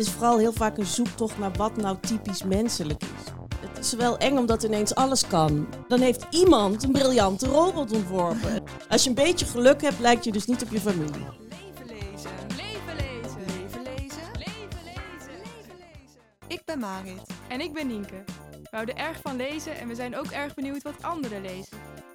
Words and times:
is 0.00 0.10
vooral 0.10 0.38
heel 0.38 0.52
vaak 0.52 0.76
een 0.78 0.86
zoektocht 0.86 1.38
naar 1.38 1.52
wat 1.52 1.76
nou 1.76 1.96
typisch 2.00 2.42
menselijk 2.42 3.02
is. 3.02 3.32
Het 3.68 3.78
is 3.78 3.92
wel 3.92 4.18
eng 4.18 4.36
omdat 4.36 4.62
ineens 4.62 4.94
alles 4.94 5.26
kan. 5.26 5.68
Dan 5.88 6.00
heeft 6.00 6.26
iemand 6.30 6.82
een 6.82 6.92
briljante 6.92 7.46
robot 7.46 7.92
ontworpen. 7.92 8.62
Als 8.88 9.02
je 9.02 9.08
een 9.08 9.14
beetje 9.14 9.46
geluk 9.46 9.82
hebt, 9.82 9.98
lijkt 9.98 10.24
je 10.24 10.32
dus 10.32 10.46
niet 10.46 10.62
op 10.62 10.70
je 10.70 10.80
familie. 10.80 11.26
Leven 11.48 11.86
lezen. 11.86 12.30
Leven 12.48 12.96
lezen. 12.96 13.40
Leven 13.46 13.82
lezen. 13.82 14.30
Leven 14.32 14.84
lezen. 14.84 15.38
Leven 15.38 15.76
lezen. 15.76 16.20
Ik 16.46 16.62
ben 16.64 16.78
Marit. 16.78 17.22
En 17.48 17.60
ik 17.60 17.72
ben 17.72 17.86
Nienke. 17.86 18.24
We 18.50 18.76
houden 18.76 18.96
erg 18.96 19.18
van 19.22 19.36
lezen 19.36 19.78
en 19.78 19.88
we 19.88 19.94
zijn 19.94 20.16
ook 20.18 20.26
erg 20.26 20.54
benieuwd 20.54 20.82
wat 20.82 20.94
anderen 21.00 21.42
lezen. 21.42 21.78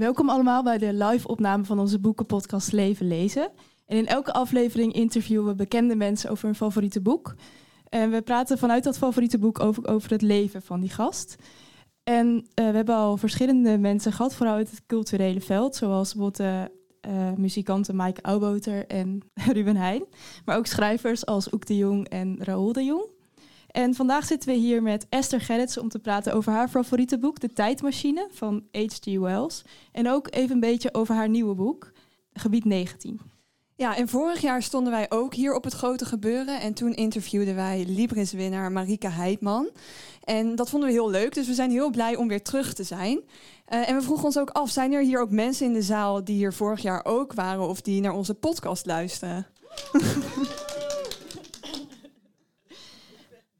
Welkom 0.00 0.28
allemaal 0.28 0.62
bij 0.62 0.78
de 0.78 0.92
live 0.92 1.28
opname 1.28 1.64
van 1.64 1.78
onze 1.78 1.98
boekenpodcast 1.98 2.72
Leven 2.72 3.08
Lezen. 3.08 3.50
En 3.86 3.96
in 3.96 4.06
elke 4.06 4.32
aflevering 4.32 4.92
interviewen 4.92 5.46
we 5.46 5.54
bekende 5.54 5.96
mensen 5.96 6.30
over 6.30 6.44
hun 6.44 6.54
favoriete 6.54 7.00
boek. 7.00 7.34
En 7.88 8.10
we 8.10 8.22
praten 8.22 8.58
vanuit 8.58 8.84
dat 8.84 8.98
favoriete 8.98 9.38
boek 9.38 9.60
over, 9.60 9.88
over 9.88 10.10
het 10.10 10.22
leven 10.22 10.62
van 10.62 10.80
die 10.80 10.90
gast. 10.90 11.36
En 12.04 12.46
eh, 12.54 12.66
we 12.68 12.76
hebben 12.76 12.94
al 12.94 13.16
verschillende 13.16 13.78
mensen 13.78 14.12
gehad, 14.12 14.34
vooral 14.34 14.54
uit 14.54 14.70
het 14.70 14.86
culturele 14.86 15.40
veld, 15.40 15.76
zoals 15.76 16.14
bijvoorbeeld 16.14 16.36
de 16.36 16.70
eh, 17.00 17.32
muzikanten 17.32 17.96
Mike 17.96 18.22
Auwboter 18.22 18.86
en 18.86 19.20
Ruben 19.52 19.76
Heijn. 19.76 20.04
Maar 20.44 20.56
ook 20.56 20.66
schrijvers 20.66 21.26
als 21.26 21.52
Oek 21.52 21.66
de 21.66 21.76
Jong 21.76 22.08
en 22.08 22.36
Raoul 22.44 22.72
de 22.72 22.84
Jong. 22.84 23.18
En 23.70 23.94
vandaag 23.94 24.26
zitten 24.26 24.48
we 24.48 24.54
hier 24.54 24.82
met 24.82 25.06
Esther 25.08 25.40
Gerritsen 25.40 25.82
om 25.82 25.88
te 25.88 25.98
praten 25.98 26.34
over 26.34 26.52
haar 26.52 26.68
favoriete 26.68 27.18
boek, 27.18 27.40
De 27.40 27.52
Tijdmachine 27.52 28.28
van 28.30 28.62
H.G. 28.72 29.18
Wells. 29.18 29.62
En 29.92 30.10
ook 30.10 30.26
even 30.30 30.50
een 30.50 30.60
beetje 30.60 30.94
over 30.94 31.14
haar 31.14 31.28
nieuwe 31.28 31.54
boek, 31.54 31.92
Gebied 32.32 32.64
19. 32.64 33.20
Ja, 33.80 33.96
en 33.96 34.08
vorig 34.08 34.40
jaar 34.40 34.62
stonden 34.62 34.92
wij 34.92 35.06
ook 35.08 35.34
hier 35.34 35.54
op 35.54 35.64
het 35.64 35.72
grote 35.72 36.04
gebeuren. 36.04 36.60
En 36.60 36.74
toen 36.74 36.94
interviewden 36.94 37.54
wij 37.54 37.84
Libris-winnaar 37.88 38.72
Marika 38.72 39.10
Heidman. 39.10 39.70
En 40.24 40.54
dat 40.54 40.70
vonden 40.70 40.88
we 40.88 40.94
heel 40.94 41.10
leuk, 41.10 41.34
dus 41.34 41.46
we 41.46 41.54
zijn 41.54 41.70
heel 41.70 41.90
blij 41.90 42.16
om 42.16 42.28
weer 42.28 42.42
terug 42.42 42.74
te 42.74 42.84
zijn. 42.84 43.20
Eh, 43.64 43.88
en 43.88 43.96
we 43.96 44.02
vroegen 44.02 44.24
ons 44.24 44.38
ook 44.38 44.50
af, 44.50 44.70
zijn 44.70 44.92
er 44.92 45.02
hier 45.02 45.20
ook 45.20 45.30
mensen 45.30 45.66
in 45.66 45.72
de 45.72 45.82
zaal 45.82 46.24
die 46.24 46.36
hier 46.36 46.52
vorig 46.52 46.82
jaar 46.82 47.04
ook 47.04 47.32
waren... 47.32 47.68
of 47.68 47.80
die 47.80 48.00
naar 48.00 48.14
onze 48.14 48.34
podcast 48.34 48.86
luisteren? 48.86 49.46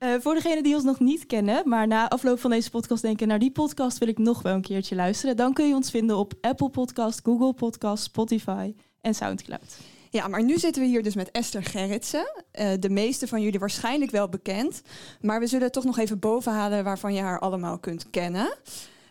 Eh, 0.01 0.15
voor 0.21 0.35
degenen 0.35 0.63
die 0.63 0.75
ons 0.75 0.85
nog 0.85 0.99
niet 0.99 1.27
kennen, 1.27 1.69
maar 1.69 1.87
na 1.87 2.09
afloop 2.09 2.41
van 2.41 2.51
deze 2.51 2.71
podcast 2.71 3.03
denken... 3.03 3.29
naar 3.29 3.39
die 3.39 3.51
podcast 3.51 3.99
wil 3.99 4.09
ik 4.09 4.19
nog 4.19 4.43
wel 4.43 4.55
een 4.55 4.61
keertje 4.61 4.95
luisteren... 4.95 5.37
dan 5.37 5.53
kun 5.53 5.69
je 5.69 5.75
ons 5.75 5.91
vinden 5.91 6.17
op 6.17 6.33
Apple 6.41 6.69
Podcast, 6.69 7.21
Google 7.25 7.53
Podcast, 7.53 8.05
Spotify 8.05 8.75
en 9.01 9.15
Soundcloud. 9.15 9.79
Ja, 10.11 10.29
maar 10.29 10.43
nu 10.43 10.59
zitten 10.59 10.83
we 10.83 10.89
hier 10.89 11.03
dus 11.03 11.15
met 11.15 11.31
Esther 11.31 11.65
Gerritsen. 11.65 12.45
Eh, 12.51 12.71
de 12.79 12.91
meeste 12.91 13.29
van 13.29 13.43
jullie 13.43 13.59
waarschijnlijk 13.59 14.11
wel 14.11 14.29
bekend. 14.29 14.83
Maar 15.21 15.41
we 15.41 15.47
zullen 15.47 15.73
toch 15.73 15.85
nog 15.85 15.99
even 15.99 16.19
bovenhalen 16.19 16.85
waarvan 16.85 17.15
je 17.15 17.21
haar 17.21 17.41
allemaal 17.41 17.79
kunt 17.79 18.11
kennen. 18.11 18.55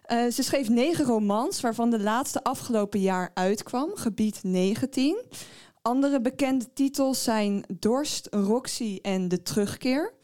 Eh, 0.02 0.28
ze 0.28 0.44
schreef 0.44 0.70
negen 0.70 1.06
romans, 1.06 1.62
waarvan 1.62 1.90
de 1.90 2.00
laatste 2.00 2.44
afgelopen 2.44 3.00
jaar 3.00 3.32
uitkwam, 3.34 3.90
Gebied 3.94 4.40
19. 4.44 5.22
Andere 5.82 6.22
bekende 6.22 6.74
titels 6.74 7.24
zijn 7.24 7.66
Dorst, 7.80 8.28
Roxy 8.32 9.00
en 9.02 9.28
De 9.28 9.42
Terugkeer. 9.42 10.18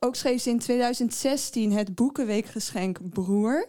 Ook 0.00 0.16
schreef 0.16 0.42
ze 0.42 0.50
in 0.50 0.58
2016 0.58 1.72
het 1.72 1.94
boekenweekgeschenk 1.94 3.10
Broer. 3.10 3.68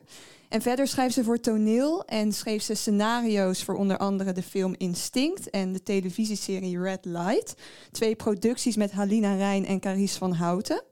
En 0.50 0.62
verder 0.62 0.88
schrijft 0.88 1.14
ze 1.14 1.24
voor 1.24 1.40
toneel 1.40 2.06
en 2.06 2.34
schreef 2.34 2.64
ze 2.64 2.74
scenario's 2.74 3.64
voor 3.64 3.76
onder 3.76 3.98
andere 3.98 4.32
de 4.32 4.44
film 4.44 4.76
Instinct 4.78 5.50
en 5.50 5.74
de 5.74 5.84
televisieserie 5.84 6.82
Red 6.82 7.06
Light. 7.06 7.56
Twee 7.92 8.16
producties 8.16 8.76
met 8.76 8.92
Halina 8.92 9.36
Rijn 9.36 9.66
en 9.66 9.80
Carice 9.80 10.18
van 10.18 10.34
Houten. 10.34 10.84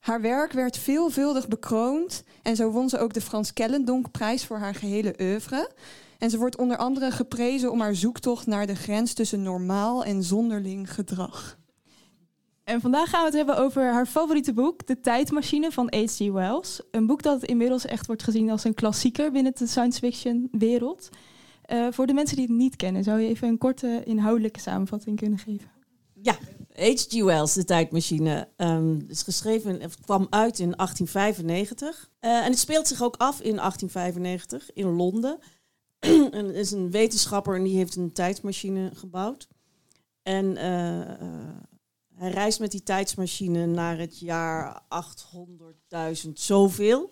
Haar 0.00 0.20
werk 0.20 0.52
werd 0.52 0.78
veelvuldig 0.78 1.48
bekroond 1.48 2.22
en 2.42 2.56
zo 2.56 2.70
won 2.70 2.88
ze 2.88 2.98
ook 2.98 3.12
de 3.12 3.20
Frans 3.20 3.52
Kellendonkprijs 3.52 4.44
voor 4.44 4.58
haar 4.58 4.74
gehele 4.74 5.14
oeuvre. 5.20 5.70
En 6.18 6.30
ze 6.30 6.38
wordt 6.38 6.56
onder 6.56 6.76
andere 6.76 7.10
geprezen 7.10 7.70
om 7.70 7.80
haar 7.80 7.94
zoektocht 7.94 8.46
naar 8.46 8.66
de 8.66 8.76
grens 8.76 9.12
tussen 9.12 9.42
normaal 9.42 10.04
en 10.04 10.22
zonderling 10.22 10.94
gedrag. 10.94 11.58
En 12.70 12.80
vandaag 12.80 13.10
gaan 13.10 13.20
we 13.20 13.26
het 13.26 13.36
hebben 13.36 13.58
over 13.58 13.92
haar 13.92 14.06
favoriete 14.06 14.52
boek, 14.52 14.86
De 14.86 15.00
Tijdmachine 15.00 15.72
van 15.72 15.92
H.G. 15.94 16.18
Wells. 16.18 16.82
Een 16.90 17.06
boek 17.06 17.22
dat 17.22 17.44
inmiddels 17.44 17.84
echt 17.84 18.06
wordt 18.06 18.22
gezien 18.22 18.50
als 18.50 18.64
een 18.64 18.74
klassieker 18.74 19.32
binnen 19.32 19.52
de 19.54 19.66
science 19.66 19.98
fiction 19.98 20.48
wereld. 20.50 21.08
Eh, 21.62 21.86
voor 21.90 22.06
de 22.06 22.12
mensen 22.12 22.36
die 22.36 22.46
het 22.46 22.56
niet 22.56 22.76
kennen, 22.76 23.04
zou 23.04 23.20
je 23.20 23.28
even 23.28 23.48
een 23.48 23.58
korte 23.58 24.02
inhoudelijke 24.04 24.60
samenvatting 24.60 25.16
kunnen 25.16 25.38
geven? 25.38 25.70
Ja, 26.22 26.36
H.G. 26.72 27.22
Wells, 27.22 27.54
De 27.54 27.64
Tijdmachine, 27.64 28.48
ehm, 28.56 28.98
is 29.08 29.22
geschreven, 29.22 29.80
het 29.80 30.00
kwam 30.00 30.26
uit 30.30 30.58
in 30.58 30.74
1895. 30.76 32.10
Eh, 32.20 32.30
en 32.30 32.50
het 32.50 32.58
speelt 32.58 32.88
zich 32.88 33.02
ook 33.02 33.16
af 33.16 33.40
in 33.40 33.58
1895 33.58 34.70
in 34.74 34.96
Londen. 34.96 35.38
en 35.98 36.32
er 36.32 36.54
is 36.54 36.70
een 36.70 36.90
wetenschapper 36.90 37.56
en 37.56 37.62
die 37.62 37.76
heeft 37.76 37.96
een 37.96 38.12
tijdmachine 38.12 38.90
gebouwd. 38.94 39.48
En 40.22 40.56
eh, 40.56 41.00
hij 42.20 42.30
reist 42.30 42.60
met 42.60 42.70
die 42.70 42.82
tijdsmachine 42.82 43.66
naar 43.66 43.98
het 43.98 44.18
jaar 44.18 44.82
800.000 46.24 46.32
zoveel. 46.32 47.10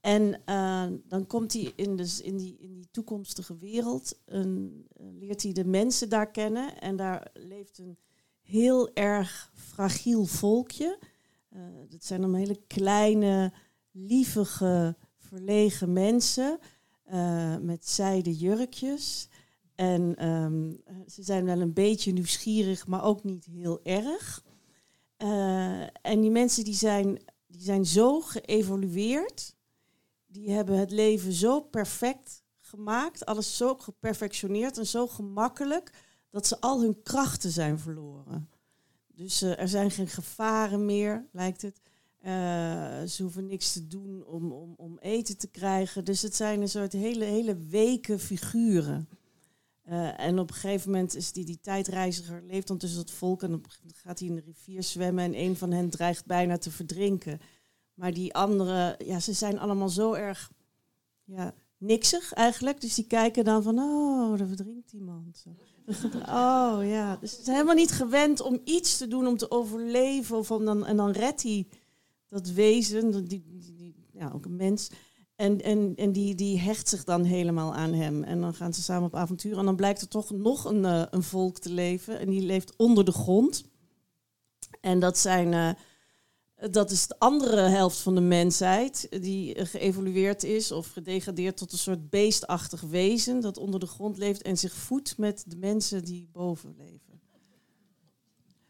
En 0.00 0.40
eh, 0.44 0.86
dan 1.04 1.26
komt 1.26 1.52
hij 1.52 1.72
in, 1.76 1.96
dus 1.96 2.20
in, 2.20 2.36
die, 2.36 2.56
in 2.58 2.74
die 2.74 2.88
toekomstige 2.90 3.56
wereld, 3.56 4.18
een, 4.24 4.86
eh, 4.96 5.06
leert 5.18 5.42
hij 5.42 5.52
de 5.52 5.64
mensen 5.64 6.08
daar 6.08 6.30
kennen. 6.30 6.80
En 6.80 6.96
daar 6.96 7.30
leeft 7.34 7.78
een 7.78 7.98
heel 8.42 8.94
erg 8.94 9.50
fragiel 9.54 10.24
volkje. 10.24 10.98
Eh, 11.48 11.60
dat 11.88 12.04
zijn 12.04 12.20
dan 12.20 12.34
hele 12.34 12.60
kleine, 12.66 13.52
lievige, 13.90 14.96
verlegen 15.16 15.92
mensen 15.92 16.58
met 17.60 17.88
zijden 17.88 18.32
jurkjes. 18.32 19.28
En 19.76 20.16
ehm, 20.16 20.70
eh, 20.84 20.94
ze 21.06 21.22
zijn 21.22 21.44
wel 21.44 21.60
een 21.60 21.72
beetje 21.72 22.12
nieuwsgierig, 22.12 22.86
maar 22.86 23.04
ook 23.04 23.24
niet 23.24 23.44
heel 23.44 23.80
erg. 23.82 24.44
Eh, 25.16 25.82
en 25.82 26.20
die 26.20 26.30
mensen 26.30 26.64
die 26.64 26.74
zijn, 26.74 27.22
die 27.46 27.60
zijn 27.60 27.86
zo 27.86 28.20
geëvolueerd. 28.20 29.54
Die 30.26 30.50
hebben 30.50 30.78
het 30.78 30.90
leven 30.90 31.32
zo 31.32 31.60
perfect 31.60 32.42
gemaakt. 32.58 33.26
Alles 33.26 33.56
zo 33.56 33.74
geperfectioneerd 33.74 34.78
en 34.78 34.86
zo 34.86 35.06
gemakkelijk. 35.06 35.92
Dat 36.30 36.46
ze 36.46 36.60
al 36.60 36.80
hun 36.80 37.02
krachten 37.02 37.50
zijn 37.50 37.78
verloren. 37.78 38.50
Dus 39.14 39.42
eh, 39.42 39.60
er 39.60 39.68
zijn 39.68 39.90
geen 39.90 40.08
gevaren 40.08 40.84
meer, 40.84 41.26
lijkt 41.32 41.62
het. 41.62 41.80
Ze 43.10 43.22
hoeven 43.22 43.46
niks 43.46 43.72
te 43.72 43.86
doen 43.86 44.24
om, 44.24 44.52
om, 44.52 44.74
om 44.76 44.98
eten 44.98 45.36
te 45.36 45.48
krijgen. 45.48 46.04
Dus 46.04 46.22
het 46.22 46.34
zijn 46.34 46.60
een 46.60 46.68
soort 46.68 46.92
hele, 46.92 47.24
hele 47.24 47.56
weke 47.56 48.18
figuren. 48.18 49.08
Eh, 49.86 50.20
en 50.20 50.38
op 50.38 50.48
een 50.48 50.54
gegeven 50.54 50.90
moment 50.90 51.14
is 51.14 51.32
die, 51.32 51.44
die 51.44 51.60
tijdreiziger, 51.60 52.42
leeft 52.46 52.66
dan 52.66 52.78
tussen 52.78 53.00
het 53.00 53.10
volk 53.10 53.42
en 53.42 53.50
moment 53.50 53.66
gaat 53.94 54.18
hij 54.18 54.28
in 54.28 54.34
de 54.34 54.40
rivier 54.40 54.82
zwemmen 54.82 55.24
en 55.24 55.40
een 55.40 55.56
van 55.56 55.70
hen 55.70 55.90
dreigt 55.90 56.26
bijna 56.26 56.58
te 56.58 56.70
verdrinken. 56.70 57.40
Maar 57.94 58.12
die 58.12 58.34
anderen, 58.34 58.96
ja, 59.06 59.20
ze 59.20 59.32
zijn 59.32 59.58
allemaal 59.58 59.88
zo 59.88 60.12
erg 60.12 60.50
ja, 61.24 61.54
niksig 61.78 62.32
eigenlijk. 62.32 62.80
Dus 62.80 62.94
die 62.94 63.06
kijken 63.06 63.44
dan 63.44 63.62
van, 63.62 63.78
oh, 63.78 64.40
er 64.40 64.46
verdrinkt 64.46 64.92
iemand. 64.92 65.44
Oh 66.28 66.78
ja, 66.82 67.16
dus 67.16 67.30
ze 67.30 67.42
zijn 67.42 67.56
helemaal 67.56 67.74
niet 67.74 67.92
gewend 67.92 68.40
om 68.40 68.60
iets 68.64 68.96
te 68.96 69.08
doen 69.08 69.26
om 69.26 69.36
te 69.36 69.50
overleven. 69.50 70.36
Of 70.36 70.48
dan, 70.48 70.86
en 70.86 70.96
dan 70.96 71.10
redt 71.10 71.42
hij 71.42 71.68
dat 72.28 72.48
wezen, 72.48 73.10
die, 73.10 73.26
die, 73.28 73.74
die, 73.74 73.94
ja, 74.12 74.30
ook 74.34 74.44
een 74.44 74.56
mens. 74.56 74.90
En, 75.36 75.62
en, 75.62 75.92
en 75.96 76.12
die, 76.12 76.34
die 76.34 76.58
hecht 76.58 76.88
zich 76.88 77.04
dan 77.04 77.24
helemaal 77.24 77.74
aan 77.74 77.92
hem. 77.92 78.22
En 78.22 78.40
dan 78.40 78.54
gaan 78.54 78.74
ze 78.74 78.82
samen 78.82 79.06
op 79.06 79.14
avontuur. 79.14 79.58
En 79.58 79.64
dan 79.64 79.76
blijkt 79.76 80.00
er 80.00 80.08
toch 80.08 80.30
nog 80.30 80.64
een, 80.64 80.84
eh, 80.84 81.02
een 81.10 81.22
volk 81.22 81.58
te 81.58 81.70
leven. 81.72 82.18
En 82.18 82.30
die 82.30 82.42
leeft 82.42 82.76
onder 82.76 83.04
de 83.04 83.12
grond. 83.12 83.64
En 84.80 85.00
dat 85.00 85.18
zijn, 85.18 85.52
eh, 85.52 85.70
Dat 86.70 86.90
is 86.90 87.06
de 87.06 87.18
andere 87.18 87.60
helft 87.60 87.98
van 87.98 88.14
de 88.14 88.20
mensheid, 88.20 89.06
die 89.22 89.54
eh, 89.54 89.66
geëvolueerd 89.66 90.44
is 90.44 90.72
of 90.72 90.90
gedegradeerd 90.90 91.56
tot 91.56 91.72
een 91.72 91.78
soort 91.78 92.10
beestachtig 92.10 92.80
wezen 92.80 93.40
dat 93.40 93.58
onder 93.58 93.80
de 93.80 93.86
grond 93.86 94.18
leeft 94.18 94.42
en 94.42 94.58
zich 94.58 94.72
voedt 94.72 95.18
met 95.18 95.44
de 95.46 95.56
mensen 95.56 96.04
die 96.04 96.28
boven 96.32 96.74
leven. 96.76 97.20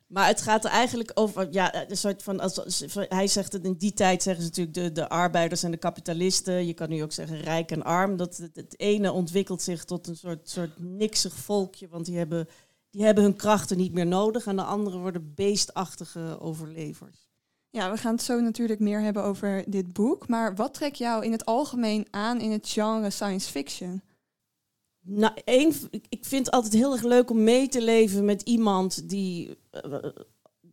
Maar 0.07 0.27
het 0.27 0.41
gaat 0.41 0.65
er 0.65 0.71
eigenlijk 0.71 1.11
over, 1.15 1.49
ja, 1.51 1.91
een 1.91 1.97
soort 1.97 2.23
van, 2.23 2.41
als, 2.41 2.85
hij 3.09 3.27
zegt 3.27 3.53
het 3.53 3.65
in 3.65 3.73
die 3.73 3.93
tijd 3.93 4.23
zeggen 4.23 4.43
ze 4.43 4.49
natuurlijk 4.49 4.77
de, 4.77 4.93
de 4.93 5.09
arbeiders 5.09 5.63
en 5.63 5.71
de 5.71 5.77
kapitalisten. 5.77 6.67
Je 6.67 6.75
kan 6.75 6.89
nu 6.89 7.03
ook 7.03 7.13
zeggen 7.13 7.41
rijk 7.41 7.71
en 7.71 7.83
arm. 7.83 8.17
Dat 8.17 8.37
het, 8.37 8.75
ene 8.81 9.13
ontwikkelt 9.13 9.63
zich 9.63 9.85
tot 9.85 10.07
een 10.07 10.17
soort, 10.17 10.51
soort 10.51 10.79
niksig 10.79 11.35
volkje, 11.35 11.89
want 11.89 12.07
die 12.07 12.17
hebben, 12.17 12.49
die 12.91 13.05
hebben 13.05 13.25
hun 13.25 13.37
krachten 13.37 13.77
niet 13.77 13.93
meer 13.93 14.07
nodig. 14.07 14.47
En 14.47 14.57
de 14.57 14.63
anderen 14.63 15.01
worden 15.01 15.33
beestachtige 15.35 16.41
overlevers. 16.41 17.27
Ja, 17.71 17.91
we 17.91 17.97
gaan 17.97 18.15
het 18.15 18.23
zo 18.23 18.41
natuurlijk 18.41 18.81
meer 18.81 19.01
hebben 19.01 19.23
over 19.23 19.65
dit 19.67 19.93
boek. 19.93 20.29
Maar 20.29 20.55
wat 20.55 20.75
trekt 20.75 20.99
jou 20.99 21.25
in 21.25 21.33
het 21.33 21.45
algemeen 21.45 22.07
aan 22.11 22.41
in 22.41 22.51
het 22.51 22.69
genre 22.69 23.11
science 23.11 23.51
fiction? 23.51 24.03
Nou, 25.09 25.33
één, 25.45 25.73
ik 25.91 26.25
vind 26.25 26.47
het 26.47 26.55
altijd 26.55 26.73
heel 26.73 26.93
erg 26.93 27.03
leuk 27.03 27.31
om 27.31 27.45
mee 27.45 27.69
te 27.69 27.83
leven 27.83 28.25
met 28.25 28.43
iemand 28.43 29.09
die, 29.09 29.59
eh, 29.71 29.95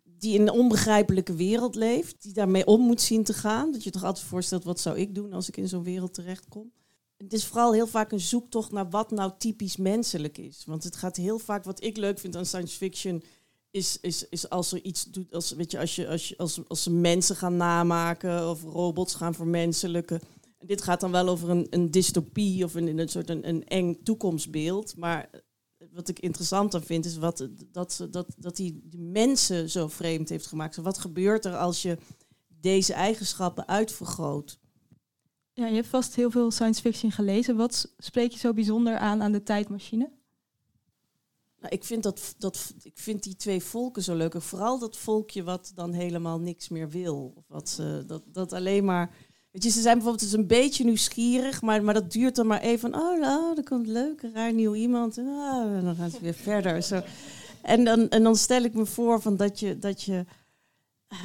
die 0.03 0.33
in 0.33 0.41
een 0.41 0.51
onbegrijpelijke 0.51 1.35
wereld 1.35 1.75
leeft. 1.75 2.23
Die 2.23 2.33
daarmee 2.33 2.65
om 2.65 2.81
moet 2.81 3.01
zien 3.01 3.23
te 3.23 3.33
gaan. 3.33 3.71
Dat 3.71 3.83
je 3.83 3.91
toch 3.91 4.03
altijd 4.03 4.25
voorstelt, 4.25 4.63
wat 4.63 4.79
zou 4.79 4.97
ik 4.97 5.15
doen 5.15 5.33
als 5.33 5.47
ik 5.47 5.57
in 5.57 5.67
zo'n 5.67 5.83
wereld 5.83 6.13
terechtkom? 6.13 6.71
Het 7.17 7.33
is 7.33 7.45
vooral 7.45 7.73
heel 7.73 7.87
vaak 7.87 8.11
een 8.11 8.19
zoektocht 8.19 8.71
naar 8.71 8.89
wat 8.89 9.11
nou 9.11 9.31
typisch 9.37 9.77
menselijk 9.77 10.37
is. 10.37 10.63
Want 10.65 10.83
het 10.83 10.95
gaat 10.95 11.15
heel 11.15 11.39
vaak, 11.39 11.63
wat 11.63 11.83
ik 11.83 11.97
leuk 11.97 12.19
vind 12.19 12.35
aan 12.35 12.45
science 12.45 12.77
fiction, 12.77 13.23
is, 13.71 13.97
is, 14.01 14.29
is 14.29 14.49
als 14.49 14.71
er 14.71 14.83
iets 14.83 15.03
doet, 15.03 15.33
als, 15.33 15.51
weet 15.51 15.71
je, 15.71 15.79
als, 15.79 15.95
je, 15.95 16.07
als, 16.07 16.29
je, 16.29 16.37
als, 16.37 16.59
als 16.67 16.83
ze 16.83 16.91
mensen 16.91 17.35
gaan 17.35 17.57
namaken 17.57 18.49
of 18.49 18.63
robots 18.63 19.15
gaan 19.15 19.33
vermenselijken. 19.33 20.21
Dit 20.65 20.81
gaat 20.81 20.99
dan 20.99 21.11
wel 21.11 21.27
over 21.27 21.49
een, 21.49 21.67
een 21.69 21.91
dystopie 21.91 22.63
of 22.63 22.73
een, 22.73 22.97
een 22.99 23.07
soort 23.09 23.29
een, 23.29 23.47
een 23.47 23.63
eng 23.67 23.97
toekomstbeeld. 24.03 24.95
Maar 24.97 25.29
wat 25.91 26.07
ik 26.09 26.19
interessant 26.19 26.75
aan 26.75 26.83
vind, 26.83 27.05
is 27.05 27.17
wat, 27.17 27.47
dat, 27.71 27.93
ze- 27.93 28.09
dat, 28.09 28.35
dat 28.37 28.55
die, 28.55 28.81
die 28.83 28.99
mensen 29.01 29.69
zo 29.69 29.87
vreemd 29.87 30.29
heeft 30.29 30.45
gemaakt. 30.47 30.75
Wat 30.75 30.97
gebeurt 30.97 31.45
er 31.45 31.57
als 31.57 31.81
je 31.81 31.97
deze 32.47 32.93
eigenschappen 32.93 33.67
uitvergroot? 33.67 34.59
Ja, 35.53 35.67
je 35.67 35.75
hebt 35.75 35.87
vast 35.87 36.15
heel 36.15 36.31
veel 36.31 36.51
science 36.51 36.81
fiction 36.81 37.11
gelezen. 37.11 37.55
Wat 37.55 37.73
s- 37.75 37.87
spreekt 37.97 38.33
je 38.33 38.39
zo 38.39 38.53
bijzonder 38.53 38.97
aan 38.97 39.21
aan 39.21 39.31
de 39.31 39.43
tijdmachine? 39.43 40.11
Nou, 41.59 41.75
ik, 41.75 41.83
vind 41.83 42.03
dat, 42.03 42.35
dat, 42.37 42.73
ik 42.81 42.97
vind 42.99 43.23
die 43.23 43.35
twee 43.35 43.63
volken 43.63 44.03
zo 44.03 44.15
leuk. 44.15 44.33
En 44.33 44.41
Vooral 44.41 44.79
dat 44.79 44.97
volkje 44.97 45.43
wat 45.43 45.71
dan 45.75 45.91
helemaal 45.93 46.39
niks 46.39 46.69
meer 46.69 46.89
wil. 46.89 47.33
Of 47.35 47.43
wat 47.47 47.69
ze, 47.69 48.03
dat, 48.07 48.23
dat 48.25 48.53
alleen 48.53 48.85
maar... 48.85 49.15
Weet 49.53 49.63
je, 49.63 49.69
ze 49.69 49.81
zijn 49.81 49.93
bijvoorbeeld 49.93 50.29
dus 50.29 50.39
een 50.39 50.47
beetje 50.47 50.83
nieuwsgierig, 50.83 51.61
maar, 51.61 51.83
maar 51.83 51.93
dat 51.93 52.11
duurt 52.11 52.35
dan 52.35 52.47
maar 52.47 52.61
even. 52.61 52.79
van, 52.79 53.01
Oh, 53.01 53.19
nou, 53.19 53.57
er 53.57 53.63
komt 53.63 53.87
leuk, 53.87 54.21
raar 54.33 54.53
nieuw 54.53 54.75
iemand. 54.75 55.17
En, 55.17 55.27
ah, 55.27 55.83
dan 55.83 55.95
gaan 55.95 56.09
ze 56.09 56.19
weer 56.21 56.33
verder. 56.33 56.81
Zo. 56.81 57.01
En, 57.61 57.83
dan, 57.83 58.09
en 58.09 58.23
dan 58.23 58.35
stel 58.35 58.63
ik 58.63 58.73
me 58.73 58.85
voor 58.85 59.21
van 59.21 59.37
dat 59.37 59.59
je... 59.59 59.79
Dat 59.79 60.03
je 60.03 60.25
eh, 61.07 61.19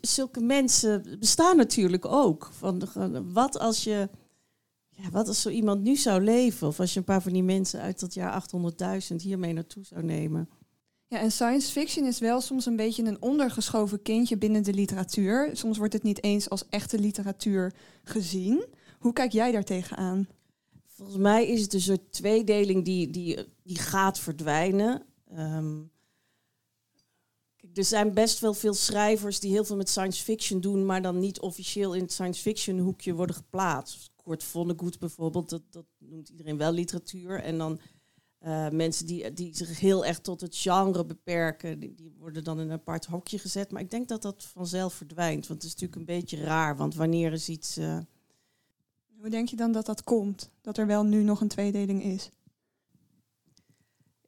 zulke 0.00 0.40
mensen 0.40 1.16
bestaan 1.18 1.56
natuurlijk 1.56 2.04
ook. 2.04 2.50
Van, 2.52 2.88
wat 3.32 3.58
als 3.58 3.84
je... 3.84 4.08
Ja, 4.88 5.10
wat 5.10 5.28
als 5.28 5.42
zo 5.42 5.48
iemand 5.48 5.82
nu 5.82 5.96
zou 5.96 6.22
leven? 6.22 6.66
Of 6.66 6.80
als 6.80 6.92
je 6.92 6.98
een 6.98 7.04
paar 7.04 7.22
van 7.22 7.32
die 7.32 7.42
mensen 7.42 7.80
uit 7.80 8.00
dat 8.00 8.14
jaar 8.14 8.44
800.000 9.10 9.16
hiermee 9.16 9.52
naartoe 9.52 9.84
zou 9.84 10.04
nemen? 10.04 10.48
Ja, 11.10 11.18
en 11.18 11.32
science 11.32 11.72
fiction 11.72 12.06
is 12.06 12.18
wel 12.18 12.40
soms 12.40 12.66
een 12.66 12.76
beetje 12.76 13.04
een 13.04 13.22
ondergeschoven 13.22 14.02
kindje 14.02 14.36
binnen 14.36 14.62
de 14.62 14.72
literatuur. 14.72 15.50
Soms 15.52 15.78
wordt 15.78 15.92
het 15.92 16.02
niet 16.02 16.22
eens 16.22 16.50
als 16.50 16.68
echte 16.68 16.98
literatuur 16.98 17.74
gezien. 18.04 18.64
Hoe 18.98 19.12
kijk 19.12 19.32
jij 19.32 19.52
daar 19.52 19.64
tegenaan? 19.64 20.28
Volgens 20.86 21.18
mij 21.18 21.46
is 21.46 21.62
het 21.62 21.74
een 21.74 21.80
soort 21.80 22.12
tweedeling 22.12 22.84
die, 22.84 23.10
die, 23.10 23.38
die 23.62 23.78
gaat 23.78 24.18
verdwijnen. 24.18 25.06
Ehm, 25.30 25.78
er 27.74 27.84
zijn 27.84 28.14
best 28.14 28.40
wel 28.40 28.54
veel 28.54 28.74
schrijvers 28.74 29.40
die 29.40 29.50
heel 29.50 29.64
veel 29.64 29.76
met 29.76 29.88
science 29.88 30.22
fiction 30.22 30.60
doen, 30.60 30.86
maar 30.86 31.02
dan 31.02 31.18
niet 31.18 31.40
officieel 31.40 31.94
in 31.94 32.02
het 32.02 32.12
science 32.12 32.42
fiction 32.42 32.78
hoekje 32.78 33.14
worden 33.14 33.36
geplaatst. 33.36 34.10
Kurt 34.24 34.44
Vonnegut 34.44 34.98
bijvoorbeeld, 34.98 35.50
dat, 35.50 35.62
dat 35.70 35.86
noemt 35.98 36.28
iedereen 36.28 36.56
wel 36.56 36.72
literatuur. 36.72 37.40
En 37.40 37.58
dan 37.58 37.80
eh, 38.40 38.68
mensen 38.68 39.06
die, 39.06 39.32
die 39.32 39.56
zich 39.56 39.80
heel 39.80 40.04
erg 40.04 40.20
tot 40.20 40.40
het 40.40 40.56
genre 40.56 41.04
beperken, 41.04 41.78
die, 41.78 41.94
die 41.94 42.12
worden 42.18 42.44
dan 42.44 42.60
in 42.60 42.66
een 42.66 42.72
apart 42.72 43.06
hokje 43.06 43.38
gezet. 43.38 43.70
Maar 43.70 43.82
ik 43.82 43.90
denk 43.90 44.08
dat 44.08 44.22
dat 44.22 44.44
vanzelf 44.44 44.94
verdwijnt, 44.94 45.46
want 45.46 45.62
het 45.62 45.72
is 45.72 45.80
natuurlijk 45.80 46.00
een 46.00 46.16
beetje 46.16 46.44
raar. 46.44 46.76
Want 46.76 46.94
wanneer 46.94 47.32
is 47.32 47.48
iets... 47.48 47.76
eh, 47.76 47.98
Hoe 49.20 49.28
denk 49.30 49.48
je 49.48 49.56
dan 49.56 49.72
dat 49.72 49.86
dat 49.86 50.04
komt? 50.04 50.50
Dat 50.60 50.78
er 50.78 50.86
wel 50.86 51.04
nu 51.04 51.22
nog 51.22 51.40
een 51.40 51.48
tweedeling 51.48 52.02
is? 52.02 52.30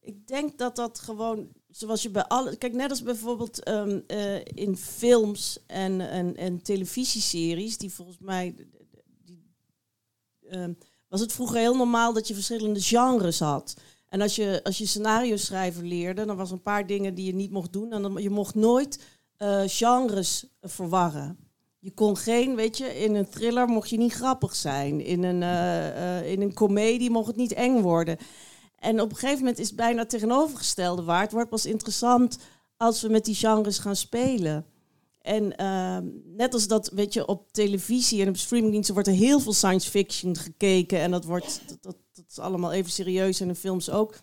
Ik 0.00 0.26
denk 0.26 0.58
dat 0.58 0.76
dat 0.76 0.98
gewoon, 0.98 1.48
zoals 1.70 2.02
je 2.02 2.10
bij 2.10 2.24
alle. 2.24 2.56
Kijk, 2.56 2.72
net 2.72 2.90
als 2.90 3.02
bijvoorbeeld 3.02 3.62
ehm, 3.62 4.00
eh, 4.06 4.44
in 4.44 4.76
films 4.76 5.58
en, 5.66 6.00
en, 6.00 6.36
en 6.36 6.62
televisieseries, 6.62 7.78
die 7.78 7.92
volgens 7.92 8.18
mij. 8.18 8.54
Die, 9.24 9.42
ehm, 10.48 10.72
was 11.08 11.20
het 11.20 11.32
vroeger 11.32 11.58
heel 11.58 11.76
normaal 11.76 12.12
dat 12.12 12.28
je 12.28 12.34
verschillende 12.34 12.80
genres 12.80 13.38
had. 13.38 13.76
En 14.12 14.20
als 14.20 14.36
je, 14.36 14.60
als 14.62 14.78
je 14.78 14.86
scenario 14.86 15.36
schrijver 15.36 15.84
leerde, 15.84 16.24
dan 16.24 16.36
was 16.36 16.48
er 16.48 16.54
een 16.54 16.62
paar 16.62 16.86
dingen 16.86 17.14
die 17.14 17.26
je 17.26 17.34
niet 17.34 17.50
mocht 17.50 17.72
doen. 17.72 17.92
En 17.92 18.02
dan, 18.02 18.22
je 18.22 18.30
mocht 18.30 18.54
nooit 18.54 19.00
eh, 19.36 19.62
genres 19.66 20.46
verwarren. 20.60 21.38
Je 21.78 21.90
kon 21.90 22.16
geen, 22.16 22.54
weet 22.54 22.78
je, 22.78 22.98
in 22.98 23.14
een 23.14 23.28
thriller 23.28 23.68
mocht 23.68 23.90
je 23.90 23.96
niet 23.96 24.12
grappig 24.12 24.56
zijn. 24.56 25.00
In 25.00 25.22
een, 25.22 25.42
eh, 25.42 26.30
in 26.32 26.40
een 26.40 26.54
comedie 26.54 27.10
mocht 27.10 27.26
het 27.26 27.36
niet 27.36 27.52
eng 27.52 27.80
worden. 27.80 28.16
En 28.78 29.00
op 29.00 29.10
een 29.10 29.16
gegeven 29.16 29.38
moment 29.38 29.58
is 29.58 29.66
het 29.66 29.76
bijna 29.76 30.00
het 30.00 30.10
tegenovergestelde 30.10 31.02
waar. 31.02 31.22
Het 31.22 31.32
wordt 31.32 31.50
pas 31.50 31.66
interessant 31.66 32.38
als 32.76 33.02
we 33.02 33.08
met 33.08 33.24
die 33.24 33.34
genres 33.34 33.78
gaan 33.78 33.96
spelen. 33.96 34.66
En 35.18 35.56
ehm, 35.56 36.06
net 36.36 36.54
als 36.54 36.68
dat, 36.68 36.90
weet 36.94 37.12
je, 37.12 37.26
op 37.26 37.52
televisie 37.52 38.22
en 38.22 38.28
op 38.28 38.36
streamingdiensten 38.36 38.94
wordt 38.94 39.08
er 39.08 39.14
heel 39.14 39.40
veel 39.40 39.52
science 39.52 39.90
fiction 39.90 40.36
gekeken. 40.36 40.98
En 40.98 41.10
dat, 41.10 41.24
wordt, 41.24 41.62
dat 41.80 41.96
is 42.32 42.38
allemaal 42.38 42.72
even 42.72 42.90
serieus 42.90 43.40
en 43.40 43.48
in 43.48 43.54
films 43.54 43.90
ook. 43.90 44.20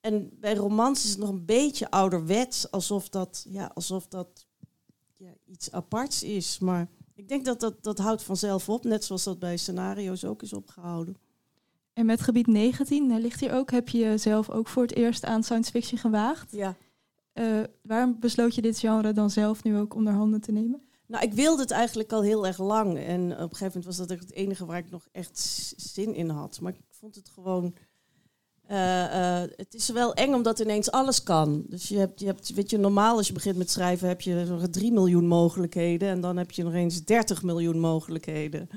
En 0.00 0.30
bij 0.40 0.54
romans 0.54 1.04
is 1.04 1.10
het 1.10 1.18
nog 1.18 1.28
een 1.28 1.44
beetje 1.44 1.90
ouderwets, 1.90 2.70
alsof 2.70 3.08
dat, 3.08 3.46
ja, 3.48 3.70
alsof 3.74 4.06
dat 4.06 4.46
ja, 5.16 5.30
iets 5.46 5.72
aparts 5.72 6.22
is. 6.22 6.58
Maar 6.58 6.88
ik 7.14 7.28
denk 7.28 7.44
dat, 7.44 7.60
dat 7.60 7.82
dat 7.82 7.98
houdt 7.98 8.22
vanzelf 8.22 8.68
op, 8.68 8.84
net 8.84 9.04
zoals 9.04 9.24
dat 9.24 9.38
bij 9.38 9.56
scenario's 9.56 10.24
ook 10.24 10.42
is 10.42 10.52
opgehouden. 10.52 11.16
En 11.92 12.06
met 12.06 12.20
gebied 12.20 12.46
19, 12.46 13.08
daar 13.08 13.20
ligt 13.20 13.40
hier 13.40 13.54
ook, 13.54 13.70
heb 13.70 13.88
je 13.88 13.98
jezelf 13.98 14.50
ook 14.50 14.68
voor 14.68 14.82
het 14.82 14.94
eerst 14.94 15.24
aan 15.24 15.42
science 15.42 15.70
fiction 15.70 15.98
gewaagd. 15.98 16.52
Ja. 16.52 16.76
Eh, 17.32 17.60
waarom 17.82 18.16
besloot 18.20 18.54
je 18.54 18.62
dit 18.62 18.78
genre 18.78 19.12
dan 19.12 19.30
zelf 19.30 19.62
nu 19.62 19.78
ook 19.78 19.94
onder 19.94 20.12
handen 20.12 20.40
te 20.40 20.52
nemen? 20.52 20.82
Nou, 21.06 21.24
ik 21.24 21.32
wilde 21.32 21.62
het 21.62 21.70
eigenlijk 21.70 22.12
al 22.12 22.22
heel 22.22 22.46
erg 22.46 22.58
lang. 22.58 22.98
En 22.98 23.22
op 23.22 23.30
een 23.30 23.38
gegeven 23.38 23.66
moment 23.66 23.84
was 23.84 23.96
dat 23.96 24.10
echt 24.10 24.20
het 24.20 24.32
enige 24.32 24.66
waar 24.66 24.78
ik 24.78 24.90
nog 24.90 25.08
echt 25.12 25.38
zin 25.76 26.14
in 26.14 26.28
had. 26.28 26.60
Maar 26.60 26.72
ik 26.72 26.80
vond 27.00 27.14
het 27.14 27.30
gewoon. 27.34 27.74
eh, 28.66 29.42
eh, 29.42 29.50
het 29.56 29.74
is 29.74 29.88
wel 29.88 30.14
eng 30.14 30.34
omdat 30.34 30.58
ineens 30.58 30.90
alles 30.90 31.22
kan. 31.22 31.64
Dus 31.68 31.88
je 31.88 31.98
hebt, 31.98 32.20
je 32.20 32.26
hebt, 32.26 32.54
weet 32.54 32.70
je, 32.70 32.78
normaal 32.78 33.16
als 33.16 33.26
je 33.26 33.32
begint 33.32 33.56
met 33.56 33.70
schrijven 33.70 34.08
heb 34.08 34.20
je 34.20 34.46
zo'n 34.46 34.70
3 34.70 34.92
miljoen 34.92 35.26
mogelijkheden. 35.26 36.08
En 36.08 36.20
dan 36.20 36.36
heb 36.36 36.50
je 36.50 36.62
nog 36.62 36.72
eens 36.72 37.04
30 37.04 37.42
miljoen 37.42 37.78
mogelijkheden. 37.78 38.68